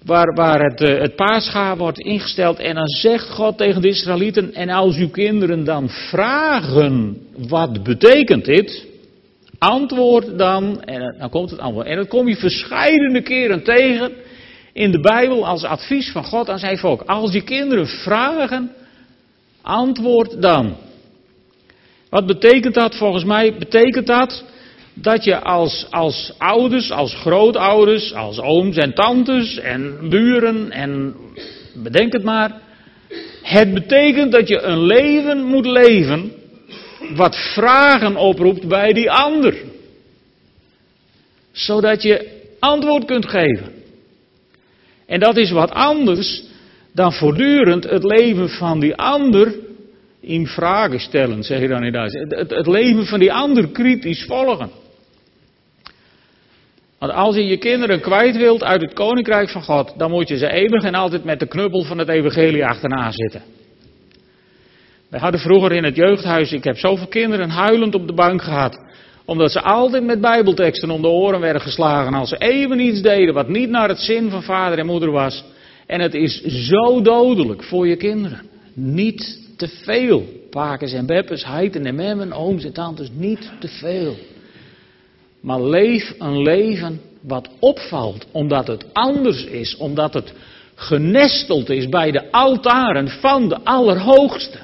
waar, 0.05 0.33
waar 0.33 0.59
het, 0.59 0.81
uh, 0.81 0.99
het 0.99 1.15
paascha 1.15 1.77
wordt 1.77 1.99
ingesteld. 1.99 2.59
En 2.59 2.75
dan 2.75 2.87
zegt 2.87 3.29
God 3.29 3.57
tegen 3.57 3.81
de 3.81 3.87
Israëlieten, 3.87 4.53
en 4.53 4.69
als 4.69 4.97
uw 4.97 5.09
kinderen 5.09 5.63
dan 5.63 5.89
vragen, 5.89 7.17
wat 7.37 7.83
betekent 7.83 8.45
dit? 8.45 8.85
Antwoord 9.57 10.37
dan, 10.37 10.83
en 10.83 11.15
dan 11.19 11.29
komt 11.29 11.49
het 11.49 11.59
antwoord. 11.59 11.87
En 11.87 11.95
dat 11.95 12.07
kom 12.07 12.27
je 12.27 12.35
verschillende 12.35 13.21
keren 13.21 13.63
tegen 13.63 14.11
in 14.73 14.91
de 14.91 14.99
Bijbel 14.99 15.45
als 15.45 15.63
advies 15.63 16.11
van 16.11 16.23
God 16.23 16.49
aan 16.49 16.59
zijn 16.59 16.77
volk. 16.77 17.01
Als 17.01 17.31
je 17.31 17.41
kinderen 17.41 17.87
vragen, 17.87 18.71
antwoord 19.61 20.41
dan. 20.41 20.75
Wat 22.09 22.25
betekent 22.25 22.73
dat? 22.73 22.95
Volgens 22.95 23.23
mij 23.23 23.57
betekent 23.57 24.07
dat 24.07 24.43
dat 24.93 25.23
je 25.23 25.39
als, 25.39 25.87
als 25.89 26.33
ouders, 26.37 26.91
als 26.91 27.15
grootouders, 27.15 28.13
als 28.13 28.39
ooms 28.39 28.77
en 28.77 28.93
tantes 28.93 29.57
en 29.59 30.09
buren 30.09 30.71
en 30.71 31.15
bedenk 31.73 32.13
het 32.13 32.23
maar. 32.23 32.61
Het 33.41 33.73
betekent 33.73 34.31
dat 34.31 34.47
je 34.47 34.61
een 34.61 34.85
leven 34.85 35.43
moet 35.43 35.65
leven 35.65 36.31
wat 37.15 37.35
vragen 37.35 38.15
oproept 38.15 38.67
bij 38.67 38.93
die 38.93 39.11
ander. 39.11 39.55
Zodat 41.51 42.01
je 42.01 42.39
antwoord 42.59 43.05
kunt 43.05 43.25
geven. 43.25 43.80
En 45.11 45.19
dat 45.19 45.37
is 45.37 45.51
wat 45.51 45.71
anders 45.71 46.43
dan 46.93 47.13
voortdurend 47.13 47.83
het 47.83 48.03
leven 48.03 48.49
van 48.49 48.79
die 48.79 48.95
ander 48.95 49.55
in 50.19 50.47
vragen 50.47 50.99
stellen, 50.99 51.43
zeg 51.43 51.59
je 51.59 51.67
dan 51.67 51.83
in 51.83 51.91
Duits. 51.91 52.13
Het, 52.13 52.67
leven 52.67 53.05
van 53.05 53.19
die 53.19 53.33
ander 53.33 53.67
kritisch 53.71 54.25
volgen. 54.25 54.69
Want 56.99 57.11
als 57.11 57.35
je 57.35 57.45
je 57.45 57.57
kinderen 57.57 58.01
kwijt 58.01 58.37
wilt 58.37 58.63
uit 58.63 58.81
het 58.81 58.93
koninkrijk 58.93 59.49
van 59.49 59.61
God, 59.61 59.93
dan 59.97 60.11
moet 60.11 60.27
je 60.27 60.37
ze 60.37 60.51
eeuwig 60.51 60.83
en 60.83 60.95
altijd 60.95 61.23
met 61.23 61.39
de 61.39 61.47
knuppel 61.47 61.83
van 61.83 61.97
het 61.97 62.09
evangelie 62.09 62.65
achterna 62.65 63.11
zitten. 63.11 63.41
Wij 65.09 65.19
hadden 65.19 65.39
vroeger 65.39 65.71
in 65.71 65.83
het 65.83 65.95
jeugdhuis, 65.95 66.51
ik 66.51 66.63
heb 66.63 66.77
zoveel 66.77 67.07
kinderen 67.07 67.49
huilend 67.49 67.95
op 67.95 68.07
de 68.07 68.13
bank 68.13 68.41
gehad. 68.41 68.79
Omdat 69.25 69.51
ze 69.51 69.61
altijd 69.61 70.03
met 70.03 70.21
bijbelteksten 70.21 70.89
om 70.89 71.01
de 71.01 71.07
oren 71.07 71.39
werden 71.39 71.61
geslagen. 71.61 72.13
Als 72.13 72.29
ze 72.29 72.37
even 72.37 72.79
iets 72.79 73.01
deden 73.01 73.33
wat 73.33 73.47
niet 73.47 73.69
naar 73.69 73.89
het 73.89 73.99
zin 73.99 74.29
van 74.29 74.43
vader 74.43 74.79
en 74.79 74.85
moeder 74.85 75.11
was. 75.11 75.43
En 75.87 75.99
het 75.99 76.13
is 76.13 76.41
zo 76.41 77.01
dodelijk 77.01 77.63
voor 77.63 77.87
je 77.87 77.95
kinderen. 77.95 78.41
Niet 78.73 79.39
te 79.57 79.67
veel. 79.67 80.23
Pakers 80.49 80.93
en 80.93 81.05
beppers, 81.05 81.45
heiten 81.45 81.85
en 81.85 81.95
memmen, 81.95 82.33
ooms 82.33 82.63
en 82.63 82.73
tantes, 82.73 83.09
niet 83.13 83.51
te 83.59 83.67
veel. 83.67 84.15
Maar 85.41 85.61
leef 85.61 86.13
een 86.19 86.41
leven 86.41 87.01
wat 87.21 87.49
opvalt, 87.59 88.25
omdat 88.31 88.67
het 88.67 88.85
anders 88.93 89.45
is, 89.45 89.77
omdat 89.77 90.13
het 90.13 90.33
genesteld 90.75 91.69
is 91.69 91.89
bij 91.89 92.11
de 92.11 92.31
altaren 92.31 93.07
van 93.07 93.49
de 93.49 93.57
Allerhoogste. 93.63 94.57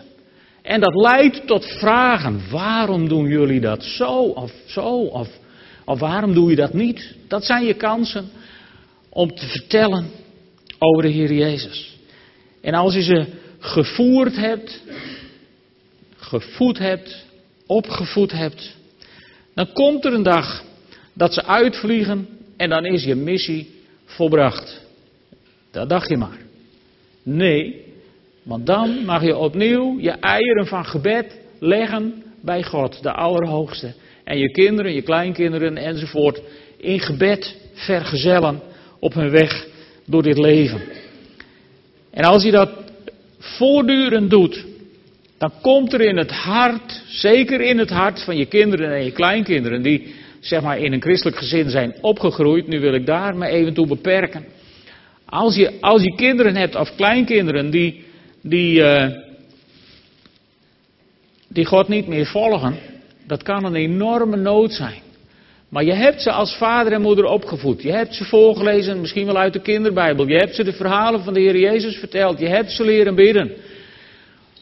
En 0.68 0.80
dat 0.80 0.96
leidt 0.96 1.48
tot 1.48 1.66
vragen. 1.66 2.50
Waarom 2.50 3.08
doen 3.08 3.28
jullie 3.28 3.60
dat 3.60 3.84
zo 3.84 4.14
of 4.22 4.52
zo? 4.66 4.88
Of, 5.04 5.30
of 5.86 6.00
waarom 6.00 6.34
doe 6.34 6.50
je 6.50 6.56
dat 6.56 6.74
niet? 6.74 7.16
Dat 7.28 7.46
zijn 7.46 7.66
je 7.66 7.74
kansen 7.74 8.30
om 9.10 9.36
te 9.36 9.46
vertellen 9.46 10.08
over 10.80 11.04
de 11.04 11.10
Heer 11.10 11.34
Jezus. 11.34 11.98
En 12.62 12.74
als 12.74 12.94
je 12.94 13.02
ze 13.02 13.26
gevoerd 13.60 14.36
hebt, 14.36 14.82
gevoed 16.16 16.78
hebt, 16.78 17.26
opgevoed 17.66 18.32
hebt, 18.32 18.76
dan 19.54 19.72
komt 19.74 20.06
er 20.06 20.14
een 20.14 20.24
dag 20.24 20.64
dat 21.14 21.34
ze 21.34 21.46
uitvliegen 21.46 22.28
en 22.58 22.70
dan 22.70 22.86
is 22.86 23.04
je 23.04 23.16
missie 23.16 23.70
volbracht. 24.06 24.82
Dat 25.72 25.90
dacht 25.90 26.10
je 26.10 26.18
maar. 26.18 26.38
Nee, 27.24 27.87
want 28.48 28.66
dan 28.66 29.06
mag 29.06 29.24
je 29.24 29.38
opnieuw 29.38 30.00
je 30.00 30.12
eieren 30.12 30.68
van 30.68 30.86
gebed 30.86 31.40
leggen 31.60 32.24
bij 32.42 32.64
God, 32.64 33.04
de 33.04 33.12
Allerhoogste. 33.12 33.94
En 34.24 34.38
je 34.38 34.52
kinderen, 34.52 34.94
je 34.94 35.02
kleinkinderen 35.02 35.78
enzovoort 35.78 36.42
in 36.78 37.00
gebed 37.00 37.56
vergezellen 37.74 38.62
op 39.00 39.14
hun 39.14 39.30
weg 39.30 39.68
door 40.06 40.24
dit 40.24 40.38
leven. 40.38 40.82
En 42.12 42.24
als 42.24 42.44
je 42.44 42.52
dat 42.52 42.70
voortdurend 43.40 44.30
doet, 44.30 44.66
dan 45.38 45.52
komt 45.62 45.94
er 45.94 46.02
in 46.02 46.18
het 46.18 46.32
hart, 46.32 47.02
zeker 47.08 47.62
in 47.62 47.78
het 47.78 47.90
hart 47.90 48.24
van 48.24 48.38
je 48.38 48.46
kinderen 48.46 48.96
en 48.96 49.04
je 49.04 49.12
kleinkinderen, 49.12 49.82
die 49.82 50.14
zeg 50.40 50.62
maar 50.62 50.80
in 50.80 50.94
een 50.94 51.02
christelijk 51.02 51.38
gezin 51.38 51.70
zijn 51.70 51.96
opgegroeid, 52.02 52.68
nu 52.68 52.80
wil 52.80 52.94
ik 52.94 53.06
daar 53.06 53.38
me 53.38 53.48
even 53.48 53.74
toe 53.74 53.88
beperken. 53.88 54.46
Als 55.26 55.56
je, 55.56 55.72
als 55.82 56.02
je 56.02 56.16
kinderen 56.16 56.56
hebt 56.56 56.76
of 56.76 56.96
kleinkinderen 56.96 57.70
die, 57.70 58.06
die, 58.42 58.80
uh, 58.80 59.08
die 61.48 61.66
God 61.66 61.88
niet 61.88 62.08
meer 62.08 62.26
volgen, 62.26 62.76
dat 63.28 63.44
kan 63.44 63.66
een 63.66 63.76
enorme 63.76 64.38
nood 64.38 64.74
zijn. 64.74 65.02
Maar 65.70 65.84
je 65.84 65.94
hebt 65.94 66.22
ze 66.22 66.32
als 66.32 66.56
vader 66.56 66.94
en 66.94 67.02
moeder 67.02 67.26
opgevoed. 67.26 67.82
Je 67.82 67.92
hebt 67.92 68.16
ze 68.16 68.24
voorgelezen, 68.24 69.00
misschien 69.00 69.26
wel 69.26 69.38
uit 69.38 69.54
de 69.54 69.62
kinderbijbel. 69.62 70.28
Je 70.28 70.38
hebt 70.38 70.56
ze 70.56 70.64
de 70.64 70.74
verhalen 70.74 71.24
van 71.24 71.34
de 71.34 71.40
Heer 71.40 71.58
Jezus 71.58 71.96
verteld. 71.96 72.40
Je 72.40 72.48
hebt 72.48 72.72
ze 72.72 72.84
leren 72.84 73.16
bidden. 73.16 73.52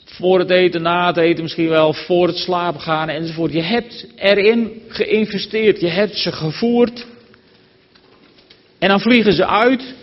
Voor 0.05 0.39
het 0.39 0.49
eten, 0.49 0.82
na 0.82 1.07
het 1.07 1.17
eten 1.17 1.43
misschien 1.43 1.69
wel, 1.69 1.93
voor 1.93 2.28
het 2.28 2.38
slapen 2.38 2.82
gaan 2.82 3.09
enzovoort. 3.09 3.53
Je 3.53 3.61
hebt 3.61 4.07
erin 4.15 4.82
geïnvesteerd, 4.88 5.80
je 5.80 5.88
hebt 5.88 6.17
ze 6.17 6.32
gevoerd. 6.32 7.05
En 8.80 8.89
dan 8.89 8.99
vliegen 8.99 9.34
ze 9.34 9.47
uit. 9.47 9.93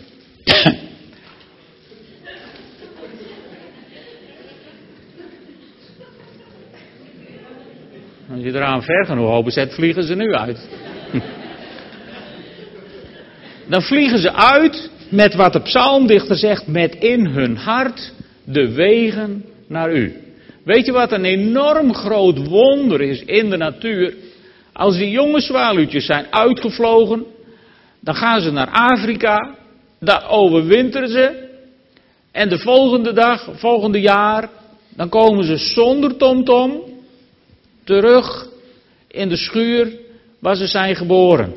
Als 8.33 8.43
je 8.43 8.53
eraan 8.53 8.83
ver 8.83 9.05
genoeg 9.05 9.29
open 9.29 9.51
zet, 9.51 9.73
vliegen 9.73 10.03
ze 10.03 10.15
nu 10.15 10.33
uit. 10.33 10.69
Dan 13.69 13.81
vliegen 13.81 14.19
ze 14.19 14.33
uit 14.33 14.89
met 15.09 15.35
wat 15.35 15.53
de 15.53 15.61
psalmdichter 15.61 16.35
zegt, 16.35 16.67
met 16.67 16.95
in 16.95 17.25
hun 17.25 17.57
hart 17.57 18.13
de 18.43 18.71
wegen 18.71 19.45
naar 19.67 19.93
u. 19.93 20.15
Weet 20.63 20.85
je 20.85 20.91
wat 20.91 21.11
een 21.11 21.25
enorm 21.25 21.93
groot 21.93 22.47
wonder 22.47 23.01
is 23.01 23.23
in 23.23 23.49
de 23.49 23.57
natuur? 23.57 24.13
Als 24.73 24.97
die 24.97 25.09
jonge 25.09 25.41
zwaluwtjes 25.41 26.05
zijn 26.05 26.25
uitgevlogen, 26.29 27.25
dan 27.99 28.15
gaan 28.15 28.41
ze 28.41 28.51
naar 28.51 28.69
Afrika, 28.69 29.55
daar 29.99 30.29
overwinteren 30.29 31.09
ze. 31.09 31.49
En 32.31 32.49
de 32.49 32.59
volgende 32.59 33.13
dag, 33.13 33.49
volgende 33.53 34.01
jaar, 34.01 34.49
dan 34.95 35.09
komen 35.09 35.43
ze 35.43 35.57
zonder 35.57 36.17
tomtom 36.17 36.92
terug 37.83 38.47
in 39.07 39.29
de 39.29 39.37
schuur 39.37 39.91
waar 40.39 40.55
ze 40.55 40.67
zijn 40.67 40.95
geboren. 40.95 41.53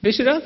Wist 0.00 0.16
je 0.16 0.24
dat? 0.24 0.42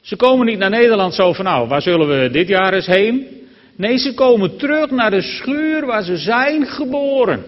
Ze 0.00 0.16
komen 0.16 0.46
niet 0.46 0.58
naar 0.58 0.70
Nederland 0.70 1.14
zo 1.14 1.32
van 1.32 1.44
nou, 1.44 1.68
waar 1.68 1.82
zullen 1.82 2.20
we 2.20 2.30
dit 2.30 2.48
jaar 2.48 2.72
eens 2.72 2.86
heen? 2.86 3.26
Nee, 3.76 3.98
ze 3.98 4.14
komen 4.14 4.56
terug 4.56 4.90
naar 4.90 5.10
de 5.10 5.22
schuur 5.22 5.86
waar 5.86 6.02
ze 6.02 6.16
zijn 6.16 6.66
geboren. 6.66 7.44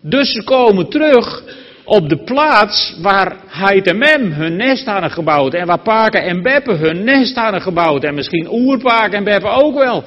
Dus 0.00 0.32
ze 0.32 0.44
komen 0.44 0.88
terug 0.88 1.42
op 1.84 2.08
de 2.08 2.24
plaats 2.24 2.96
waar 3.00 3.36
Heid 3.46 3.86
en 3.86 3.98
Mem 3.98 4.32
hun 4.32 4.56
nest 4.56 4.86
hadden 4.86 5.10
gebouwd. 5.10 5.54
En 5.54 5.66
waar 5.66 5.82
Paken 5.82 6.22
en 6.22 6.42
Beppe 6.42 6.72
hun 6.72 7.04
nest 7.04 7.36
hadden 7.36 7.60
gebouwd. 7.60 8.04
En 8.04 8.14
misschien 8.14 8.48
Oerpaken 8.50 9.18
en 9.18 9.24
Beppe 9.24 9.48
ook 9.48 9.74
wel. 9.74 10.04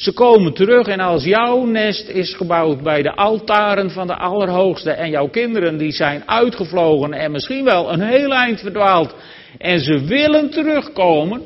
Ze 0.00 0.12
komen 0.12 0.52
terug 0.52 0.86
en 0.86 1.00
als 1.00 1.24
jouw 1.24 1.64
nest 1.64 2.08
is 2.08 2.34
gebouwd 2.34 2.82
bij 2.82 3.02
de 3.02 3.14
altaren 3.14 3.90
van 3.90 4.06
de 4.06 4.16
Allerhoogste. 4.16 4.90
En 4.90 5.10
jouw 5.10 5.28
kinderen 5.28 5.76
die 5.76 5.92
zijn 5.92 6.28
uitgevlogen 6.28 7.12
en 7.12 7.30
misschien 7.30 7.64
wel 7.64 7.92
een 7.92 8.00
heel 8.00 8.34
eind 8.34 8.60
verdwaald. 8.60 9.14
En 9.58 9.80
ze 9.80 10.04
willen 10.04 10.50
terugkomen. 10.50 11.42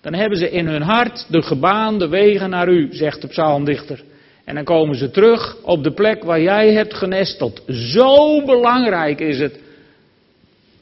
Dan 0.00 0.14
hebben 0.14 0.38
ze 0.38 0.50
in 0.50 0.66
hun 0.66 0.82
hart 0.82 1.26
de 1.28 1.42
gebaande 1.42 2.08
wegen 2.08 2.50
naar 2.50 2.68
u, 2.68 2.88
zegt 2.90 3.20
de 3.20 3.28
psalmdichter. 3.28 4.02
En 4.44 4.54
dan 4.54 4.64
komen 4.64 4.96
ze 4.96 5.10
terug 5.10 5.56
op 5.62 5.82
de 5.84 5.92
plek 5.92 6.24
waar 6.24 6.40
jij 6.40 6.72
hebt 6.72 6.94
genesteld. 6.94 7.62
Zo 7.66 8.44
belangrijk 8.44 9.20
is 9.20 9.38
het. 9.38 9.58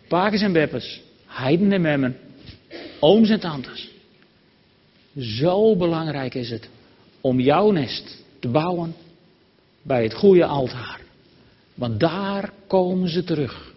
Pakers 0.09 0.43
en 0.43 0.53
beppers, 0.53 1.01
heiden 1.27 1.73
en 1.73 1.81
memmen, 1.81 2.17
ooms 2.99 3.31
en 3.31 3.41
tantes. 3.41 3.91
Zo 5.19 5.77
belangrijk 5.77 6.35
is 6.35 6.51
het 6.51 6.69
om 7.21 7.41
jouw 7.41 7.71
nest 7.71 8.25
te 8.39 8.49
bouwen 8.49 8.95
bij 9.83 10.03
het 10.03 10.15
goede 10.15 10.45
altaar. 10.45 11.01
Want 11.75 12.01
daar 12.01 12.53
komen 12.67 13.09
ze 13.09 13.25
terug. 13.25 13.73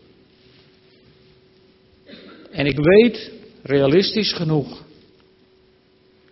En 2.51 2.65
ik 2.65 2.77
weet, 2.77 3.31
realistisch 3.61 4.33
genoeg, 4.33 4.83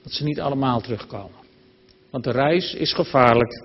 dat 0.03 0.11
ze 0.11 0.23
niet 0.23 0.39
allemaal 0.39 0.81
terugkomen. 0.81 1.39
Want 2.09 2.23
de 2.23 2.31
reis 2.31 2.73
is 2.73 2.93
gevaarlijk. 2.93 3.63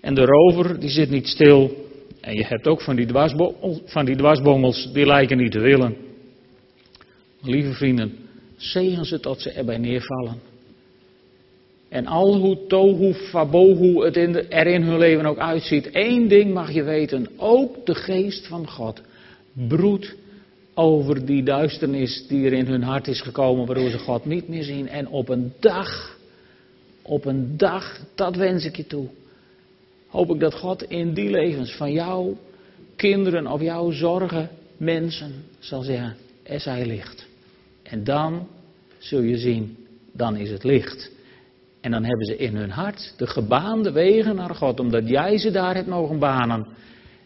En 0.00 0.14
de 0.14 0.24
rover 0.24 0.80
die 0.80 0.90
zit 0.90 1.10
niet 1.10 1.28
stil. 1.28 1.86
En 2.20 2.34
je 2.34 2.44
hebt 2.44 2.66
ook 2.66 2.82
van 2.82 2.96
die, 2.96 3.06
van 3.84 4.04
die 4.04 4.16
dwarsbongels 4.16 4.92
die 4.92 5.06
lijken 5.06 5.36
niet 5.36 5.52
te 5.52 5.60
willen. 5.60 5.96
Lieve 7.42 7.72
vrienden, 7.72 8.18
zegen 8.56 9.04
ze 9.04 9.20
tot 9.20 9.40
ze 9.40 9.50
erbij 9.50 9.78
neervallen. 9.78 10.51
En 11.92 12.06
al 12.06 12.36
hoe 12.36 12.66
tohu 12.66 13.14
fabohu 13.14 14.04
het 14.04 14.16
in 14.16 14.50
er 14.50 14.66
in 14.66 14.82
hun 14.82 14.98
leven 14.98 15.26
ook 15.26 15.38
uitziet, 15.38 15.90
één 15.90 16.28
ding 16.28 16.52
mag 16.52 16.72
je 16.72 16.82
weten, 16.82 17.28
ook 17.36 17.86
de 17.86 17.94
geest 17.94 18.46
van 18.46 18.68
God 18.68 19.02
broedt 19.52 20.14
over 20.74 21.26
die 21.26 21.42
duisternis 21.42 22.26
die 22.28 22.46
er 22.46 22.52
in 22.52 22.66
hun 22.66 22.82
hart 22.82 23.08
is 23.08 23.20
gekomen, 23.20 23.66
waardoor 23.66 23.90
ze 23.90 23.98
God 23.98 24.24
niet 24.24 24.48
meer 24.48 24.62
zien. 24.62 24.88
En 24.88 25.08
op 25.08 25.28
een 25.28 25.52
dag, 25.60 26.18
op 27.02 27.24
een 27.24 27.56
dag, 27.56 28.00
dat 28.14 28.36
wens 28.36 28.64
ik 28.64 28.76
je 28.76 28.86
toe, 28.86 29.06
hoop 30.08 30.30
ik 30.30 30.40
dat 30.40 30.54
God 30.54 30.82
in 30.82 31.14
die 31.14 31.30
levens 31.30 31.72
van 31.72 31.92
jouw 31.92 32.36
kinderen 32.96 33.46
of 33.46 33.60
jouw 33.60 33.90
zorgen 33.90 34.50
mensen 34.76 35.32
zal 35.58 35.82
zeggen, 35.82 36.16
er 36.42 36.60
zij 36.60 36.86
licht. 36.86 37.26
En 37.82 38.04
dan 38.04 38.46
zul 38.98 39.20
je 39.20 39.36
zien, 39.36 39.76
dan 40.12 40.36
is 40.36 40.50
het 40.50 40.64
licht. 40.64 41.10
En 41.82 41.90
dan 41.90 42.04
hebben 42.04 42.26
ze 42.26 42.36
in 42.36 42.56
hun 42.56 42.70
hart 42.70 43.14
de 43.16 43.26
gebaande 43.26 43.92
wegen 43.92 44.36
naar 44.36 44.54
God, 44.54 44.80
omdat 44.80 45.08
jij 45.08 45.38
ze 45.38 45.50
daar 45.50 45.74
hebt 45.74 45.86
mogen 45.86 46.18
banen. 46.18 46.66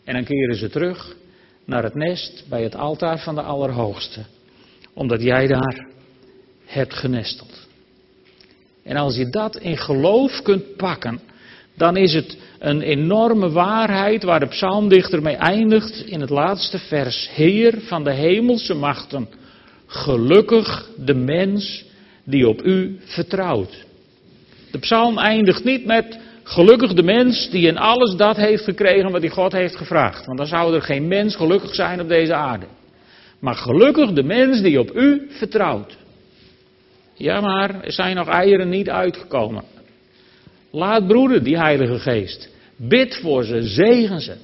En 0.04 0.14
dan 0.14 0.24
keren 0.24 0.56
ze 0.56 0.70
terug 0.70 1.16
naar 1.64 1.82
het 1.82 1.94
nest 1.94 2.44
bij 2.48 2.62
het 2.62 2.76
altaar 2.76 3.18
van 3.18 3.34
de 3.34 3.42
Allerhoogste, 3.42 4.24
omdat 4.94 5.22
jij 5.22 5.46
daar 5.46 5.86
hebt 6.64 6.94
genesteld. 6.94 7.66
En 8.82 8.96
als 8.96 9.16
je 9.16 9.30
dat 9.30 9.56
in 9.56 9.76
geloof 9.76 10.42
kunt 10.42 10.76
pakken, 10.76 11.20
dan 11.74 11.96
is 11.96 12.14
het 12.14 12.36
een 12.58 12.80
enorme 12.80 13.50
waarheid 13.50 14.22
waar 14.22 14.40
de 14.40 14.46
psalmdichter 14.46 15.22
mee 15.22 15.36
eindigt 15.36 16.06
in 16.06 16.20
het 16.20 16.30
laatste 16.30 16.78
vers. 16.78 17.30
Heer 17.34 17.80
van 17.80 18.04
de 18.04 18.12
hemelse 18.12 18.74
machten, 18.74 19.28
gelukkig 19.86 20.90
de 20.96 21.14
mens 21.14 21.84
die 22.24 22.48
op 22.48 22.64
u 22.64 23.00
vertrouwt. 23.04 23.85
De 24.70 24.78
psalm 24.78 25.18
eindigt 25.18 25.64
niet 25.64 25.84
met 25.84 26.18
gelukkig 26.42 26.92
de 26.92 27.02
mens 27.02 27.50
die 27.50 27.66
in 27.66 27.78
alles 27.78 28.14
dat 28.14 28.36
heeft 28.36 28.64
gekregen 28.64 29.10
wat 29.10 29.20
hij 29.20 29.30
God 29.30 29.52
heeft 29.52 29.76
gevraagd. 29.76 30.26
Want 30.26 30.38
dan 30.38 30.46
zou 30.46 30.74
er 30.74 30.82
geen 30.82 31.08
mens 31.08 31.36
gelukkig 31.36 31.74
zijn 31.74 32.00
op 32.00 32.08
deze 32.08 32.34
aarde. 32.34 32.66
Maar 33.38 33.54
gelukkig 33.54 34.12
de 34.12 34.22
mens 34.22 34.60
die 34.60 34.80
op 34.80 34.96
u 34.96 35.26
vertrouwt. 35.30 35.96
Ja, 37.14 37.40
maar 37.40 37.84
er 37.84 37.92
zijn 37.92 38.16
nog 38.16 38.28
eieren 38.28 38.68
niet 38.68 38.90
uitgekomen. 38.90 39.64
Laat 40.70 41.06
broeden 41.06 41.44
die 41.44 41.56
Heilige 41.56 41.98
Geest. 41.98 42.48
Bid 42.76 43.16
voor 43.16 43.44
ze, 43.44 43.62
zegen 43.62 44.20
ze. 44.20 44.34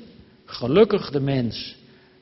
Gelukkig 0.45 1.11
de 1.11 1.21
mens 1.21 1.77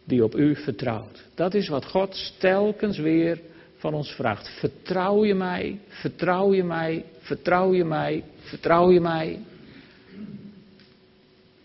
die 0.05 0.25
op 0.25 0.37
u 0.37 0.57
vertrouwt. 0.57 1.23
Dat 1.35 1.55
is 1.55 1.69
wat 1.69 1.85
God 1.85 2.33
telkens 2.39 2.99
weer 2.99 3.39
van 3.81 3.95
ons 3.95 4.11
vraagt. 4.11 4.49
Vertrouw 4.59 5.25
je 5.25 5.35
mij, 5.35 5.79
vertrouw 5.89 6.55
je 6.55 6.65
mij, 6.65 7.05
vertrouw 7.21 7.75
je 7.75 7.85
mij, 7.85 8.23
vertrouw 8.41 8.91
je 8.91 9.01
mij. 9.01 9.39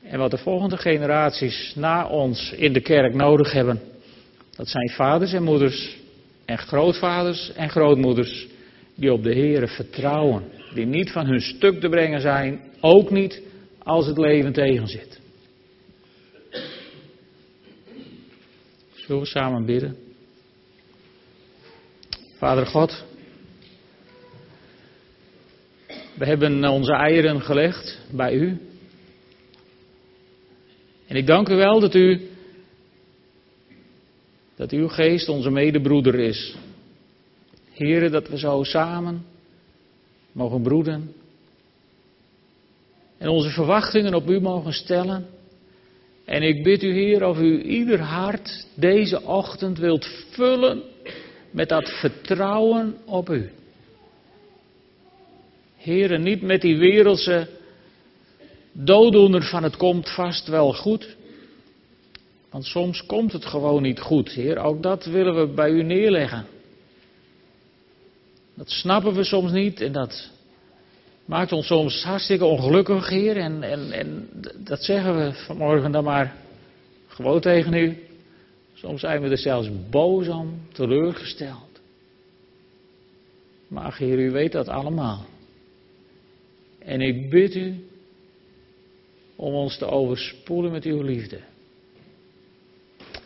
En 0.04 0.20
wat 0.20 0.32
de 0.32 0.38
volgende 0.38 0.78
generaties 0.78 1.74
na 1.76 2.08
ons 2.08 2.52
in 2.52 2.74
de 2.74 2.82
kerk 2.82 3.14
nodig 3.14 3.52
hebben, 3.52 3.82
dat 4.56 4.68
zijn 4.68 4.90
vaders 4.90 5.34
en 5.34 5.44
moeders 5.44 5.98
en 6.46 6.58
grootvaders 6.58 7.54
en 7.54 7.70
grootmoeders 7.70 8.48
die 8.96 9.14
op 9.14 9.24
de 9.24 9.34
Heeren 9.34 9.70
vertrouwen, 9.70 10.44
die 10.74 10.86
niet 10.86 11.12
van 11.12 11.26
hun 11.26 11.42
stuk 11.42 11.80
te 11.80 11.90
brengen 11.90 12.22
zijn, 12.22 12.62
ook 12.80 13.12
niet 13.12 13.42
als 13.84 14.06
het 14.06 14.18
leven 14.18 14.54
tegenzit. 14.54 15.20
Zullen 18.94 19.22
we 19.22 19.28
samen 19.28 19.66
bidden? 19.66 20.05
Vader 22.38 22.66
God, 22.66 23.04
we 26.14 26.26
hebben 26.26 26.70
onze 26.70 26.94
eieren 26.94 27.42
gelegd 27.42 28.00
bij 28.12 28.34
u. 28.34 28.58
En 31.08 31.16
ik 31.16 31.28
dank 31.28 31.50
u 31.50 31.56
wel 31.56 31.80
dat 31.80 31.96
u, 31.96 32.30
dat 34.56 34.72
uw 34.72 34.88
geest 34.88 35.30
onze 35.30 35.50
medebroeder 35.50 36.16
is. 36.16 36.56
Heren, 37.72 38.12
dat 38.12 38.28
we 38.28 38.38
zo 38.38 38.64
samen 38.64 39.26
mogen 40.32 40.62
broeden. 40.62 41.14
En 43.18 43.28
onze 43.28 43.50
verwachtingen 43.50 44.14
op 44.14 44.30
u 44.30 44.40
mogen 44.40 44.74
stellen. 44.74 45.28
En 46.26 46.42
ik 46.42 46.64
bid 46.64 46.84
u, 46.84 46.94
Heer, 46.94 47.26
of 47.26 47.40
u 47.40 47.64
ieder 47.64 48.00
hart 48.00 48.68
deze 48.74 49.22
ochtend 49.22 49.78
wilt 49.78 50.06
vullen 50.32 50.94
met 51.56 51.70
dat 51.70 51.90
vertrouwen 51.90 52.98
op 53.06 53.30
u. 53.30 53.52
Heren, 55.78 56.22
niet 56.22 56.42
met 56.42 56.62
die 56.62 56.78
wereldse 56.78 57.48
dooddoener 58.72 59.44
van 59.44 59.64
het 59.64 59.78
komt 59.78 60.10
vast 60.10 60.48
wel 60.48 60.74
goed. 60.74 61.16
Want 62.50 62.66
soms 62.66 63.06
komt 63.06 63.32
het 63.32 63.46
gewoon 63.46 63.82
niet 63.82 64.00
goed, 64.00 64.30
Heer. 64.30 64.58
Ook 64.58 64.84
dat 64.84 65.06
willen 65.06 65.36
we 65.36 65.54
bij 65.54 65.70
u 65.70 65.84
neerleggen. 65.84 66.46
Dat 68.54 68.70
snappen 68.70 69.14
we 69.14 69.24
soms 69.24 69.52
niet 69.52 69.82
en 69.82 69.92
dat 69.92 70.30
maakt 71.26 71.52
ons 71.52 71.68
soms 71.68 72.04
hartstikke 72.04 72.46
ongelukkig, 72.46 73.10
Heer. 73.10 73.38
En, 73.38 73.64
en, 73.64 73.92
en 73.92 74.30
dat 74.56 74.84
zeggen 74.84 75.18
we 75.18 75.34
vanmorgen 75.34 75.92
dan 75.92 76.04
maar 76.04 76.36
gewoon 77.08 77.42
tegen 77.42 77.74
u. 77.74 78.04
Soms 78.86 79.02
zijn 79.02 79.22
we 79.22 79.30
er 79.30 79.38
zelfs 79.38 79.70
boos 79.90 80.28
om, 80.28 80.60
teleurgesteld. 80.72 81.82
Maar 83.68 83.98
Heer, 83.98 84.20
u 84.20 84.32
weet 84.32 84.52
dat 84.52 84.68
allemaal. 84.68 85.26
En 86.80 87.02
ik 87.02 87.30
bid 87.30 87.56
u 87.56 87.88
om 89.36 89.54
ons 89.54 89.78
te 89.78 89.86
overspoelen 89.86 90.72
met 90.72 90.84
uw 90.84 91.02
liefde. 91.02 91.40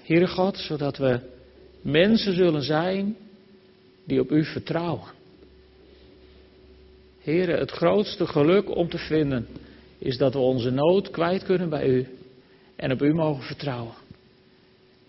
Heere 0.03 0.27
God, 0.27 0.57
zodat 0.57 0.97
we 0.97 1.19
mensen 1.81 2.33
zullen 2.33 2.63
zijn 2.63 3.17
die 4.03 4.19
op 4.19 4.31
u 4.31 4.45
vertrouwen. 4.45 5.11
Heere, 7.19 7.57
het 7.57 7.71
grootste 7.71 8.27
geluk 8.27 8.75
om 8.75 8.89
te 8.89 8.97
vinden 8.97 9.47
is 9.97 10.17
dat 10.17 10.33
we 10.33 10.39
onze 10.39 10.69
nood 10.69 11.09
kwijt 11.09 11.43
kunnen 11.43 11.69
bij 11.69 11.87
u. 11.87 12.07
en 12.75 12.91
op 12.91 13.01
u 13.01 13.13
mogen 13.13 13.43
vertrouwen. 13.43 13.98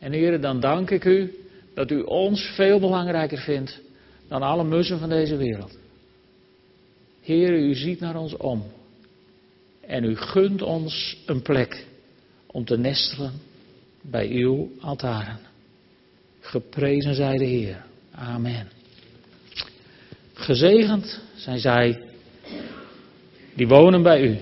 En 0.01 0.13
heren, 0.13 0.41
dan 0.41 0.61
dank 0.61 0.91
ik 0.91 1.05
u 1.05 1.35
dat 1.75 1.91
u 1.91 2.01
ons 2.01 2.43
veel 2.43 2.81
belangrijker 2.81 3.39
vindt 3.39 3.81
dan 4.29 4.43
alle 4.43 4.65
mussen 4.65 4.99
van 4.99 5.09
deze 5.09 5.37
wereld. 5.37 5.79
Heer, 7.21 7.53
u 7.53 7.75
ziet 7.75 8.01
naar 8.01 8.17
ons 8.17 8.37
om. 8.37 8.65
En 9.81 10.05
u 10.05 10.17
gunt 10.17 10.63
ons 10.63 11.17
een 11.27 11.43
plek 11.43 11.87
om 12.47 12.65
te 12.65 12.79
nestelen 12.79 13.33
bij 14.01 14.29
uw 14.29 14.71
altaren. 14.81 15.39
Geprezen 16.41 17.15
zij 17.15 17.37
de 17.37 17.45
Heer. 17.45 17.85
Amen. 18.11 18.69
Gezegend 20.33 21.21
zijn 21.35 21.59
zij 21.59 22.03
die 23.55 23.69
wonen 23.69 24.03
bij 24.03 24.23
u. 24.23 24.39